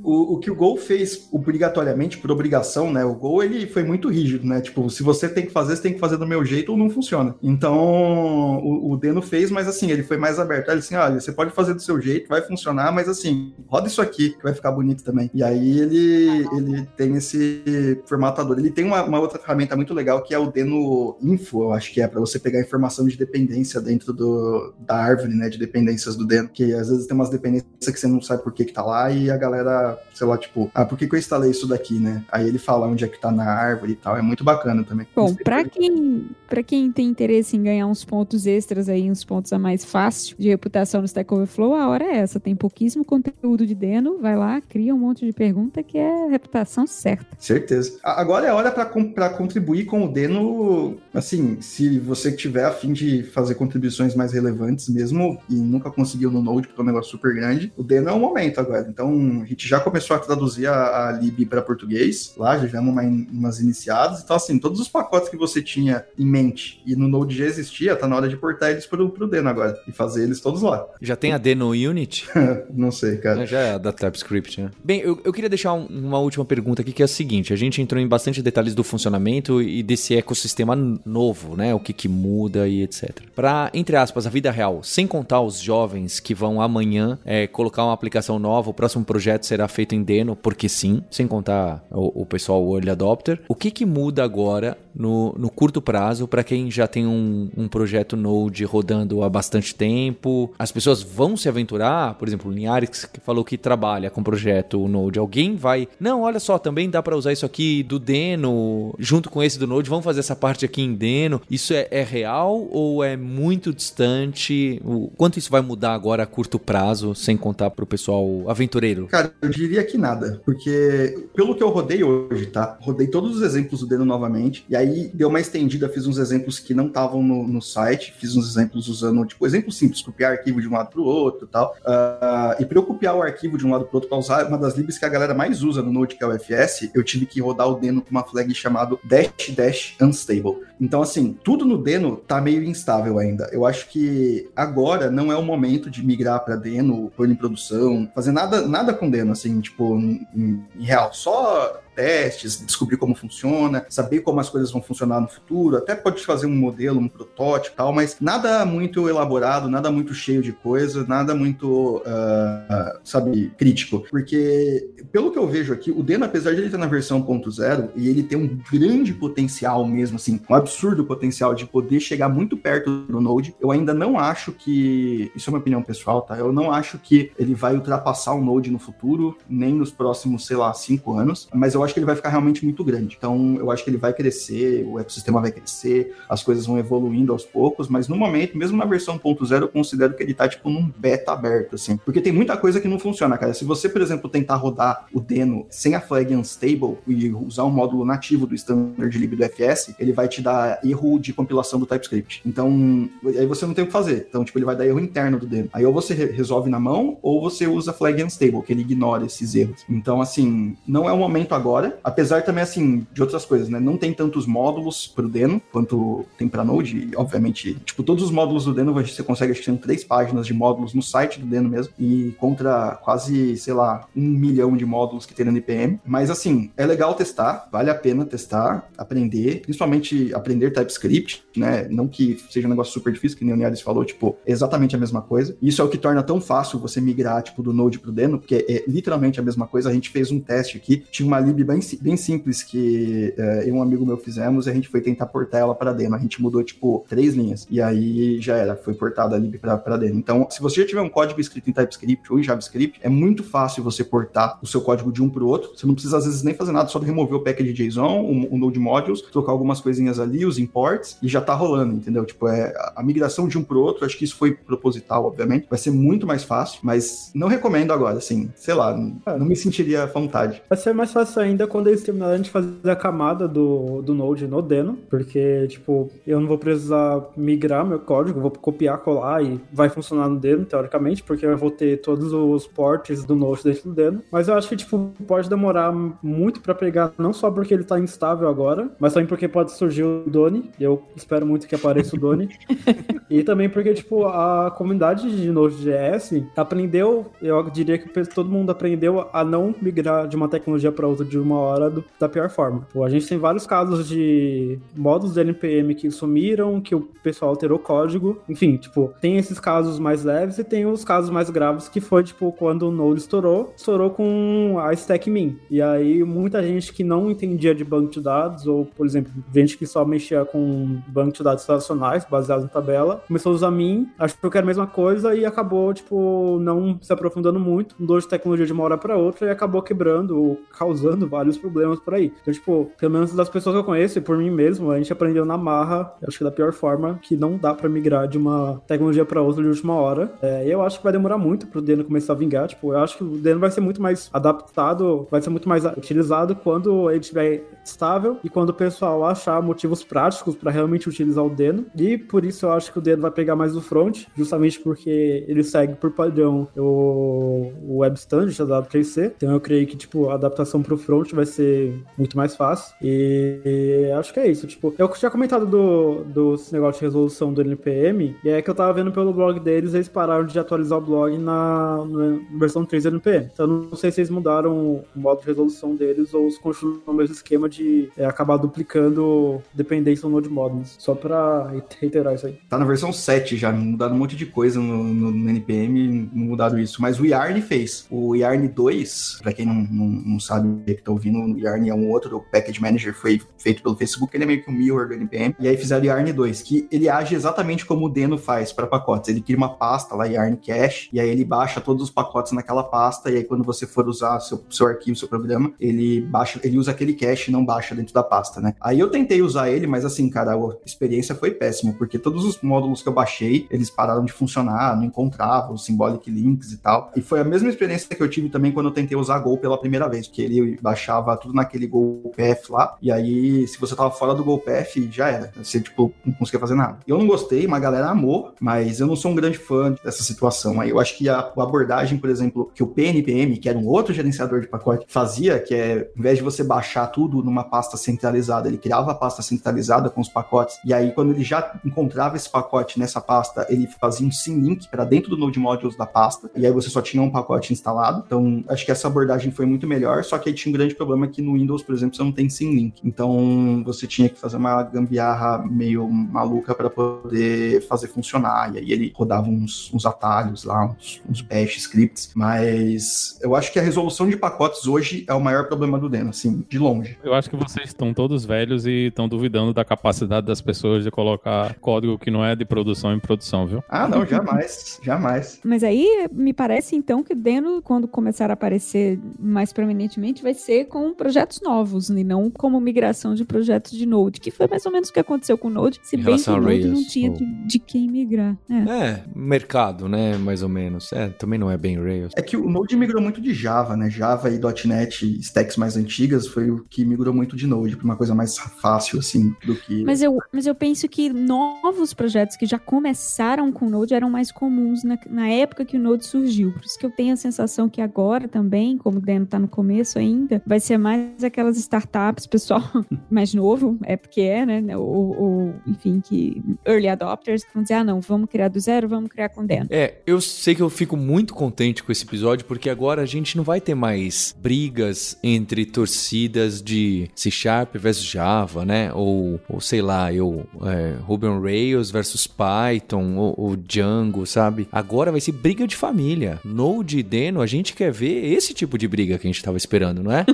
[0.05, 3.05] O, o que o Go fez obrigatoriamente, por obrigação, né?
[3.05, 4.61] O Go ele foi muito rígido, né?
[4.61, 6.91] Tipo, se você tem que fazer, você tem que fazer do meu jeito ou não
[6.91, 7.35] funciona.
[7.43, 10.69] Então, o, o Deno fez, mas assim, ele foi mais aberto.
[10.69, 14.03] Ele assim, olha, você pode fazer do seu jeito, vai funcionar, mas assim, roda isso
[14.03, 15.31] aqui, que vai ficar bonito também.
[15.33, 18.59] E aí ele, ele tem esse formatador.
[18.59, 21.93] Ele tem uma, uma outra ferramenta muito legal que é o Deno Info, eu acho
[21.93, 25.49] que é, para você pegar informação de dependência dentro do, da árvore, né?
[25.49, 26.49] De dependências do Deno.
[26.49, 29.11] Que às vezes tem umas dependências que você não sabe por que, que tá lá
[29.11, 31.99] e a galera pra, sei lá, tipo, ah, por que, que eu instalei isso daqui,
[31.99, 32.25] né?
[32.31, 34.17] Aí ele fala onde é que tá na árvore e tal.
[34.17, 35.07] É muito bacana também.
[35.15, 39.53] Bom, pra quem, pra quem tem interesse em ganhar uns pontos extras aí, uns pontos
[39.53, 42.41] a mais fácil de reputação no Stack Overflow, a hora é essa.
[42.41, 46.87] Tem pouquíssimo conteúdo de Deno, vai lá, cria um monte de pergunta que é reputação
[46.87, 47.27] certa.
[47.39, 47.99] Certeza.
[48.03, 53.23] Agora é hora pra contribuir com o Deno, assim, se você tiver a fim de
[53.23, 57.35] fazer contribuições mais relevantes mesmo e nunca conseguiu no Node, porque é um negócio super
[57.35, 58.87] grande, o Deno é o momento agora.
[58.89, 62.91] Então, a gente já começou a traduzir a, a lib para português, lá já demos
[62.93, 64.23] uma, umas iniciadas.
[64.23, 67.95] Então, assim, todos os pacotes que você tinha em mente e no Node já existia,
[67.95, 70.85] tá na hora de portar eles pro, pro Deno agora e fazer eles todos lá.
[71.01, 72.27] Já tem a D no Unity?
[72.75, 73.43] Não sei, cara.
[73.43, 74.71] É, Já é da TypeScript, né?
[74.83, 77.53] Bem, eu, eu queria deixar um- uma última pergunta aqui, que é a seguinte.
[77.53, 80.75] A gente entrou em bastante detalhes do funcionamento e desse ecossistema
[81.05, 81.75] novo, né?
[81.75, 83.11] O que que muda e etc.
[83.35, 87.85] Para, entre aspas, a vida real, sem contar os jovens que vão amanhã é, colocar
[87.85, 92.23] uma aplicação nova, o próximo projeto será feito em Deno, porque sim, sem contar o,
[92.23, 93.41] o pessoal early adopter.
[93.49, 97.69] O que que muda agora no, no curto prazo para quem já tem um, um
[97.69, 100.53] projeto Node rodando há bastante tempo?
[100.59, 102.15] As pessoas vão se aventurar?
[102.15, 105.19] Por exemplo, o Linhares que falou que trabalha com projeto Node.
[105.19, 105.89] Alguém vai.
[105.99, 109.67] Não, olha só, também dá para usar isso aqui do Deno junto com esse do
[109.67, 109.91] Node.
[109.91, 111.41] Vamos fazer essa parte aqui em Deno.
[111.51, 114.81] Isso é, é real ou é muito distante?
[114.85, 119.07] O, quanto isso vai mudar agora a curto prazo, sem contar pro pessoal aventureiro?
[119.07, 122.77] Cara, eu diria que nada, porque pelo que eu rodei hoje, tá?
[122.81, 126.59] Rodei todos os exemplos do Deno novamente, e aí deu uma estendida, fiz uns exemplos
[126.59, 130.61] que não estavam no, no site, fiz uns exemplos usando, tipo, exemplos simples, copiar arquivo
[130.61, 131.75] de um lado para o outro tal.
[131.85, 134.47] Ah, e para eu copiar o arquivo de um lado para o outro, para usar
[134.47, 137.03] uma das libs que a galera mais usa no Node, que é o FS, eu
[137.03, 140.57] tive que rodar o Deno com uma flag chamado dash dash unstable.
[140.81, 143.49] Então, assim, tudo no Deno tá meio instável ainda.
[143.53, 148.11] Eu acho que agora não é o momento de migrar para Deno, pôr em produção,
[148.15, 151.13] fazer nada, nada com Deno, assim, tipo, em, em real.
[151.13, 156.25] Só testes, descobrir como funciona, saber como as coisas vão funcionar no futuro, até pode
[156.25, 161.05] fazer um modelo, um protótipo tal, mas nada muito elaborado, nada muito cheio de coisa,
[161.07, 164.05] nada muito, ah, sabe, crítico.
[164.11, 167.91] Porque, pelo que eu vejo aqui, o Deno, apesar de ele estar na versão 1.0
[167.97, 172.57] e ele tem um grande potencial mesmo, assim, um absurdo potencial de poder chegar muito
[172.57, 176.37] perto do Node, eu ainda não acho que, isso é uma opinião pessoal, tá?
[176.39, 180.57] Eu não acho que ele vai ultrapassar o Node no futuro, nem nos próximos, sei
[180.57, 183.15] lá, cinco anos, mas eu acho que ele vai ficar realmente muito grande.
[183.19, 187.33] Então, eu acho que ele vai crescer, o ecossistema vai crescer, as coisas vão evoluindo
[187.33, 190.69] aos poucos, mas no momento, mesmo na versão 1.0, eu considero que ele tá, tipo,
[190.71, 191.97] num beta aberto, assim.
[192.05, 193.55] Porque tem muita coisa que não funciona, cara.
[193.55, 197.71] Se você, por exemplo, tentar rodar o Deno sem a flag unstable e usar um
[197.71, 201.87] módulo nativo do standard lib do FS, ele vai te dar erro de compilação do
[201.87, 202.43] TypeScript.
[202.47, 204.27] Então, aí você não tem o que fazer.
[204.29, 205.69] Então, tipo, ele vai dar erro interno do Deno.
[205.73, 209.25] Aí ou você re- resolve na mão, ou você usa flag unstable, que ele ignora
[209.27, 209.85] esses erros.
[209.89, 213.81] Então, assim, não é o momento agora, apesar também, assim, de outras coisas, né?
[213.81, 218.31] Não tem tantos módulos pro Deno quanto tem pra Node, e, obviamente, tipo, todos os
[218.31, 221.47] módulos do Deno você consegue, acho que tem três páginas de módulos no site do
[221.47, 226.01] Deno mesmo, e contra quase, sei lá, um milhão de módulos que tem no NPM.
[226.05, 231.89] Mas, assim, é legal testar, vale a pena testar, aprender, principalmente aprender TypeScript, né?
[231.91, 234.99] Não que seja um negócio super difícil, que nem o Niares falou, tipo, exatamente a
[234.99, 235.57] mesma coisa.
[235.61, 238.65] Isso é o que torna tão fácil você migrar, tipo, do Node pro Deno, porque
[238.69, 239.91] é literalmente a mesma coisa.
[239.91, 243.69] A gente fez um teste aqui, tinha uma lib bem, bem simples que eh, eu
[243.69, 246.15] e um amigo meu fizemos, e a gente foi tentar portar ela para Deno.
[246.15, 249.97] A gente mudou, tipo, três linhas, e aí já era, foi portada a lib pra
[249.97, 250.19] Deno.
[250.19, 253.43] Então, se você já tiver um código escrito em TypeScript ou em JavaScript, é muito
[253.43, 255.71] fácil você portar o seu código de um pro outro.
[255.77, 258.59] Você não precisa, às vezes, nem fazer nada, só remover o package JSON, o, o
[258.59, 262.25] Node Modules, trocar algumas coisinhas ali, os imports, e já tá rolando, entendeu?
[262.25, 265.79] Tipo, é a- migração de um pro outro, acho que isso foi proposital, obviamente, vai
[265.79, 270.03] ser muito mais fácil, mas não recomendo agora, assim, sei lá, não, não me sentiria
[270.05, 270.63] à vontade.
[270.69, 274.47] Vai ser mais fácil ainda quando eles terminarem de fazer a camada do, do Node
[274.47, 279.61] no Deno, porque, tipo, eu não vou precisar migrar meu código, vou copiar, colar e
[279.73, 283.91] vai funcionar no Deno, teoricamente, porque eu vou ter todos os ports do Node dentro
[283.91, 284.23] do Deno.
[284.31, 285.93] Mas eu acho que, tipo, pode demorar
[286.23, 290.03] muito pra pegar, não só porque ele tá instável agora, mas também porque pode surgir
[290.03, 292.49] o Doni, eu espero muito que apareça o Doni.
[293.31, 299.29] E também porque, tipo, a comunidade de Node.js aprendeu, eu diria que todo mundo aprendeu
[299.33, 302.87] a não migrar de uma tecnologia para outra de, uma hora do- da pior forma.
[302.93, 307.51] Pô, a gente tem vários casos de modos do NPM que sumiram, que o pessoal
[307.51, 308.39] alterou código.
[308.49, 312.23] Enfim, tipo, tem esses casos mais leves e tem os casos mais graves que foi,
[312.25, 315.59] tipo, quando o Node estourou, estourou com a stack min.
[315.71, 319.77] E aí muita gente que não entendia de banco de dados, ou, por exemplo, gente
[319.79, 324.09] que só mexia com banco de dados relacionais, baseados em tabela, começou a usar min,
[324.19, 328.29] achou que era a mesma coisa e acabou, tipo, não se aprofundando muito, mudou de
[328.29, 332.33] tecnologia de uma hora para outra e acabou quebrando ou causando vários problemas por aí.
[332.41, 335.13] Então, tipo, pelo menos das pessoas que eu conheço e por mim mesmo, a gente
[335.13, 338.83] aprendeu na marra, acho que da pior forma, que não dá para migrar de uma
[338.87, 340.33] tecnologia para outra de última hora.
[340.43, 343.19] É, eu acho que vai demorar muito pro Deno começar a vingar, tipo, eu acho
[343.19, 347.21] que o Deno vai ser muito mais adaptado, vai ser muito mais utilizado quando ele
[347.21, 351.87] estiver estável e quando o pessoal achar motivos práticos para realmente utilizar o Deno.
[351.97, 355.45] E por isso eu acho que o Deno vai pegar mais o front, justamente porque
[355.49, 359.33] ele segue por padrão o, o Web Standard da WQC.
[359.37, 362.95] Então eu creio que tipo a adaptação pro front vai ser muito mais fácil.
[363.03, 367.61] E, acho que é isso, tipo, eu tinha comentado do, do negócio de resolução do
[367.61, 371.03] NPM, e é que eu tava vendo pelo blog deles, eles pararam de atualizar o
[371.03, 373.49] blog na, na versão 3 do NPM.
[373.53, 377.15] Então não sei se eles mudaram o modo de resolução deles ou se continuam no
[377.15, 380.97] mesmo esquema de é, acabar duplicando dependência no Node Modules.
[380.99, 382.59] Só pra reiterar isso aí.
[382.69, 386.79] Tá na versão 7 já, mudaram um monte de coisa no, no- no NPM, mudaram
[386.79, 387.01] isso.
[387.03, 388.07] Mas o Yarn fez.
[388.11, 390.69] O Yarn 2, pra quem não, não, não sabe
[391.05, 394.47] tá ouvindo, o Yarn é um outro package manager, foi feito pelo Facebook, ele é
[394.47, 395.55] meio que um mirror do NPM.
[395.59, 398.87] E aí fizeram o Yarn 2, que ele age exatamente como o Deno faz para
[398.87, 399.29] pacotes.
[399.29, 402.83] Ele cria uma pasta lá, Yarn Cache, e aí ele baixa todos os pacotes naquela
[402.83, 406.79] pasta, e aí quando você for usar seu, seu arquivo, seu programa, ele baixa, ele
[406.79, 408.75] usa aquele cache e não baixa dentro da pasta, né?
[408.81, 412.61] Aí eu tentei usar ele, mas assim, cara, a experiência foi péssima, porque todos os
[412.63, 417.13] módulos que eu baixei, eles pararam de funcionar, não encontravam os symbolic links e tal.
[417.17, 419.79] E foi a mesma experiência que eu tive também quando eu tentei usar Go pela
[419.79, 424.11] primeira vez, porque ele baixava tudo naquele Go Path lá, e aí se você tava
[424.11, 425.53] fora do Go Path, já era.
[425.57, 426.99] Você, tipo, não conseguia fazer nada.
[427.07, 430.81] Eu não gostei, uma galera amou, mas eu não sou um grande fã dessa situação.
[430.81, 434.13] Aí eu acho que a, abordagem, por exemplo, que o PNPM, que era um outro
[434.13, 438.69] gerenciador de pacote, fazia, que é, ao invés de você baixar tudo numa pasta centralizada,
[438.69, 442.49] ele criava a pasta centralizada com os pacotes, e aí quando ele já encontrava esse
[442.49, 446.67] pacote nessa pasta, ele fazia um symlink para dentro do Node Modules da pasta, e
[446.67, 448.23] aí você só tinha um pacote instalado.
[448.27, 451.29] Então, acho que essa abordagem foi muito melhor, só que aí tinha um grande problema
[451.29, 453.01] que no Windows, por exemplo, você não tem symlink.
[453.05, 458.93] Então, você tinha que fazer uma gambiarra meio maluca para poder fazer funcionar, e aí
[458.93, 463.83] ele rodava uns, uns atalhos lá, uns, uns bash scripts, mas eu acho que a
[463.83, 467.17] resolução de pacotes hoje é o maior problema do Deno, assim, de longe.
[467.23, 471.11] Eu acho que vocês estão todos velhos e estão duvidando da capacidade das pessoas de
[471.11, 473.83] colocar código que não é de produção em produção, viu?
[473.89, 475.61] Ah, não, jamais, jamais.
[475.65, 480.55] Mas aí me parece então que o Deno, quando começar a aparecer mais prominentemente, vai
[480.55, 484.87] ser com projetos novos e não como migração de projetos de Node, que foi mais
[484.87, 486.67] ou menos o que aconteceu com o Node, se Em bem que o a Node
[486.83, 488.57] Rails, não tinha ou- de, de quem migrar.
[488.71, 489.05] É.
[489.05, 490.39] É, mercado, né?
[490.39, 491.13] Mais ou menos.
[491.13, 492.33] É, também não é bem Rails.
[492.37, 494.09] É que o Node migrou muito de Java, né?
[494.09, 498.17] Java e .NET, stacks mais antigas, foi o que migrou muito de Node, pra uma
[498.17, 500.03] coisa mais fácil, assim, do que...
[500.05, 504.31] Mas eu, mas eu penso que novos projetos que já começaram com o Node eram
[504.31, 506.73] mais comuns na, na época que o Node surgiu.
[506.73, 509.69] Por isso que eu tenho a sensação que agora também, como o Deno tá no
[509.69, 512.83] começo ainda, vai ser mais aquelas startups, pessoal
[513.31, 514.97] mais novo, é porque é, né?
[514.97, 519.09] Ou, ou, enfim, que early adopters que vão dizer, ah, não, vamos criar do zero,
[519.09, 519.87] vamos criar com Deno.
[519.91, 523.57] É, eu sei que eu fico muito contente com esse episódio, porque agora a gente
[523.57, 529.13] não vai ter mais brigas entre torcidas de C Sharp versus Java, né?
[529.13, 534.89] Ou, ou sei lá, eu, é, Ruby on Rails versus Python, ou, ou Django, sabe?
[534.91, 536.61] Agora vai ser briga de família.
[536.65, 539.77] Node e Deno, a gente quer ver esse tipo de briga que a gente tava
[539.77, 540.45] esperando, não é?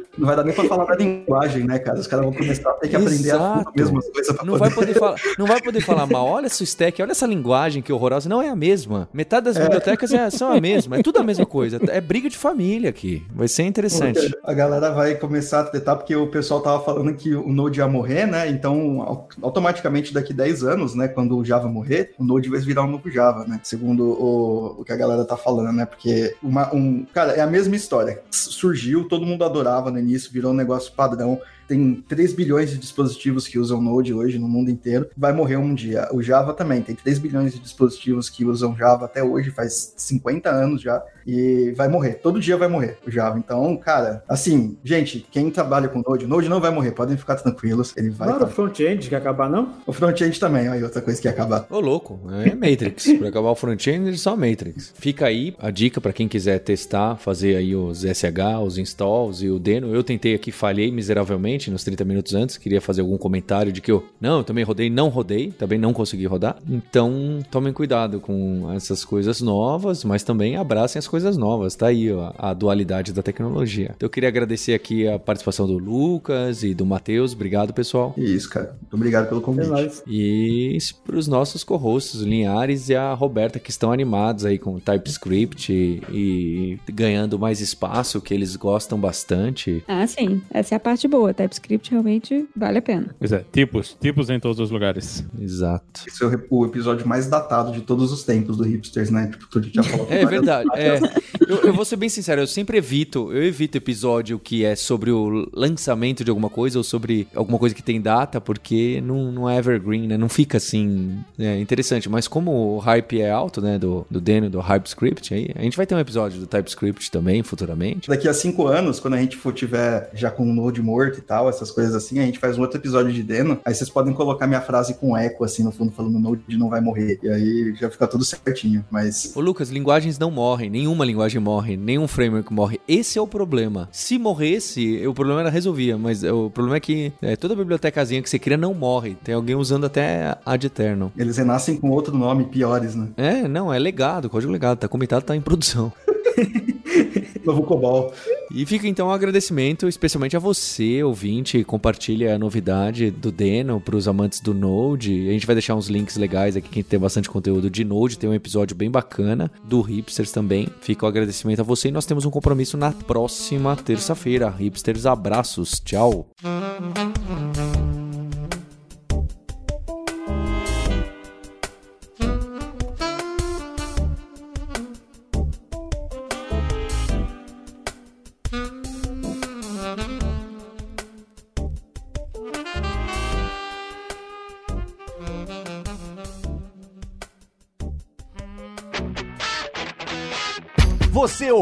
[0.21, 1.99] Não vai dar nem pra falar da linguagem, né, cara?
[1.99, 3.57] Os caras vão começar a ter que aprender a Exato.
[3.65, 4.59] fundo mesmo as coisas pra Não poder...
[4.59, 6.27] vai poder falar, não vai poder falar mal.
[6.27, 8.29] Olha essa stack, olha essa linguagem que horrorosa.
[8.29, 9.09] Não é a mesma.
[9.11, 10.97] Metade das bibliotecas é- são a mesma.
[10.99, 11.79] É tudo a mesma coisa.
[11.89, 13.23] É briga de família aqui.
[13.33, 14.31] Vai ser interessante.
[14.43, 17.87] A galera vai começar a tretar porque o pessoal tava falando que o Node ia
[17.87, 18.47] morrer, né?
[18.47, 22.83] Então, au- automaticamente daqui 10 anos, né, quando o Java morrer, o Node vai virar
[22.83, 23.59] um novo Java, né?
[23.63, 25.85] Segundo o, o que a galera tá falando, né?
[25.85, 28.21] Porque uma, um, cara, é a mesma história.
[28.29, 31.41] Surgiu, todo mundo adorava no início, virou um negócio padrão.
[31.71, 35.73] Tem 3 bilhões de dispositivos que usam Node hoje no mundo inteiro, vai morrer um
[35.73, 36.05] dia.
[36.11, 40.49] O Java também tem 3 bilhões de dispositivos que usam Java até hoje, faz 50
[40.49, 42.15] anos já, e vai morrer.
[42.15, 43.39] Todo dia vai morrer o Java.
[43.39, 47.95] Então, cara, assim, gente, quem trabalha com Node, Node não vai morrer, podem ficar tranquilos.
[47.95, 48.27] Ele vai.
[48.27, 49.73] Não era o front-end que ia acabar, não?
[49.85, 51.65] O front-end também, aí outra coisa que ia acabar.
[51.69, 53.13] Ô, louco, é Matrix.
[53.17, 54.91] Pra acabar o front-end, é só Matrix.
[54.93, 59.49] Fica aí a dica pra quem quiser testar, fazer aí os SH, os installs e
[59.49, 59.95] o Deno.
[59.95, 62.57] Eu tentei aqui, falhei miseravelmente nos 30 minutos antes.
[62.57, 65.93] Queria fazer algum comentário de que eu, não, eu também rodei, não rodei, também não
[65.93, 66.57] consegui rodar.
[66.67, 71.75] Então, tomem cuidado com essas coisas novas, mas também abracem as coisas novas.
[71.75, 73.91] Tá aí ó, a dualidade da tecnologia.
[73.95, 77.33] Então, eu queria agradecer aqui a participação do Lucas e do Matheus.
[77.33, 78.13] Obrigado, pessoal.
[78.17, 78.75] Isso, cara.
[78.81, 79.67] Muito obrigado pelo É convite.
[79.67, 80.03] nóis.
[80.07, 84.79] E para os nossos co-hosts, o Linhares e a Roberta, que estão animados aí com
[84.79, 89.83] TypeScript e, e ganhando mais espaço, que eles gostam bastante.
[89.87, 90.41] Ah, sim.
[90.51, 91.33] Essa é a parte boa.
[91.51, 93.13] TypeScript realmente vale a pena.
[93.19, 95.25] Pois é, tipos, tipos em todos os lugares.
[95.39, 96.01] Exato.
[96.07, 99.27] Esse é o- o episódio mais datado de todos os tempos do Hipsters, né?
[99.27, 100.69] Tipo, tu já falou É verdade.
[100.75, 100.99] É.
[101.47, 105.11] Eu, eu vou ser bem sincero, eu sempre evito, eu evito episódio que é sobre
[105.11, 109.49] o lançamento de alguma coisa ou sobre alguma coisa que tem data, porque não, não
[109.49, 110.17] é evergreen, né?
[110.17, 112.07] Não fica assim é, interessante.
[112.09, 113.77] Mas como o hype é alto, né?
[113.77, 117.43] Do, do Daniel, do HypeScript, aí, a gente vai ter um episódio do TypeScript também
[117.43, 118.07] futuramente.
[118.09, 121.21] Daqui a cinco anos, quando a gente for tiver já com o Node morto e
[121.31, 123.57] tal, essas coisas assim, a gente faz um outro episódio de Deno.
[123.63, 126.81] Aí vocês podem colocar minha frase com eco, assim, no fundo, falando Node não vai
[126.81, 127.17] morrer.
[127.23, 128.83] E aí já fica tudo certinho.
[128.91, 132.81] Mas Ô Lucas, linguagens não morrem, nenhuma linguagem morre, nenhum framework morre.
[132.85, 133.87] Esse é o problema.
[133.93, 138.29] Se morresse, o problema era resolvia, mas o problema é que é, toda bibliotecazinha que
[138.29, 139.15] você cria não morre.
[139.23, 141.13] Tem alguém usando até ad eterno.
[141.17, 143.07] eles renascem com outro nome, piores, né?
[143.15, 145.93] É, não, é legado, código legado, tá comitado, tá em produção.
[147.45, 148.13] Novo COBOL.
[148.53, 153.95] E fica então um agradecimento, especialmente a você, ouvinte, compartilha a novidade do Deno para
[153.95, 155.29] os amantes do Node.
[155.29, 158.29] A gente vai deixar uns links legais aqui, que tem bastante conteúdo de Node, tem
[158.29, 160.67] um episódio bem bacana do Hipsters também.
[160.81, 164.49] Fica o agradecimento a você e nós temos um compromisso na próxima terça-feira.
[164.49, 166.29] Hipsters, abraços, tchau.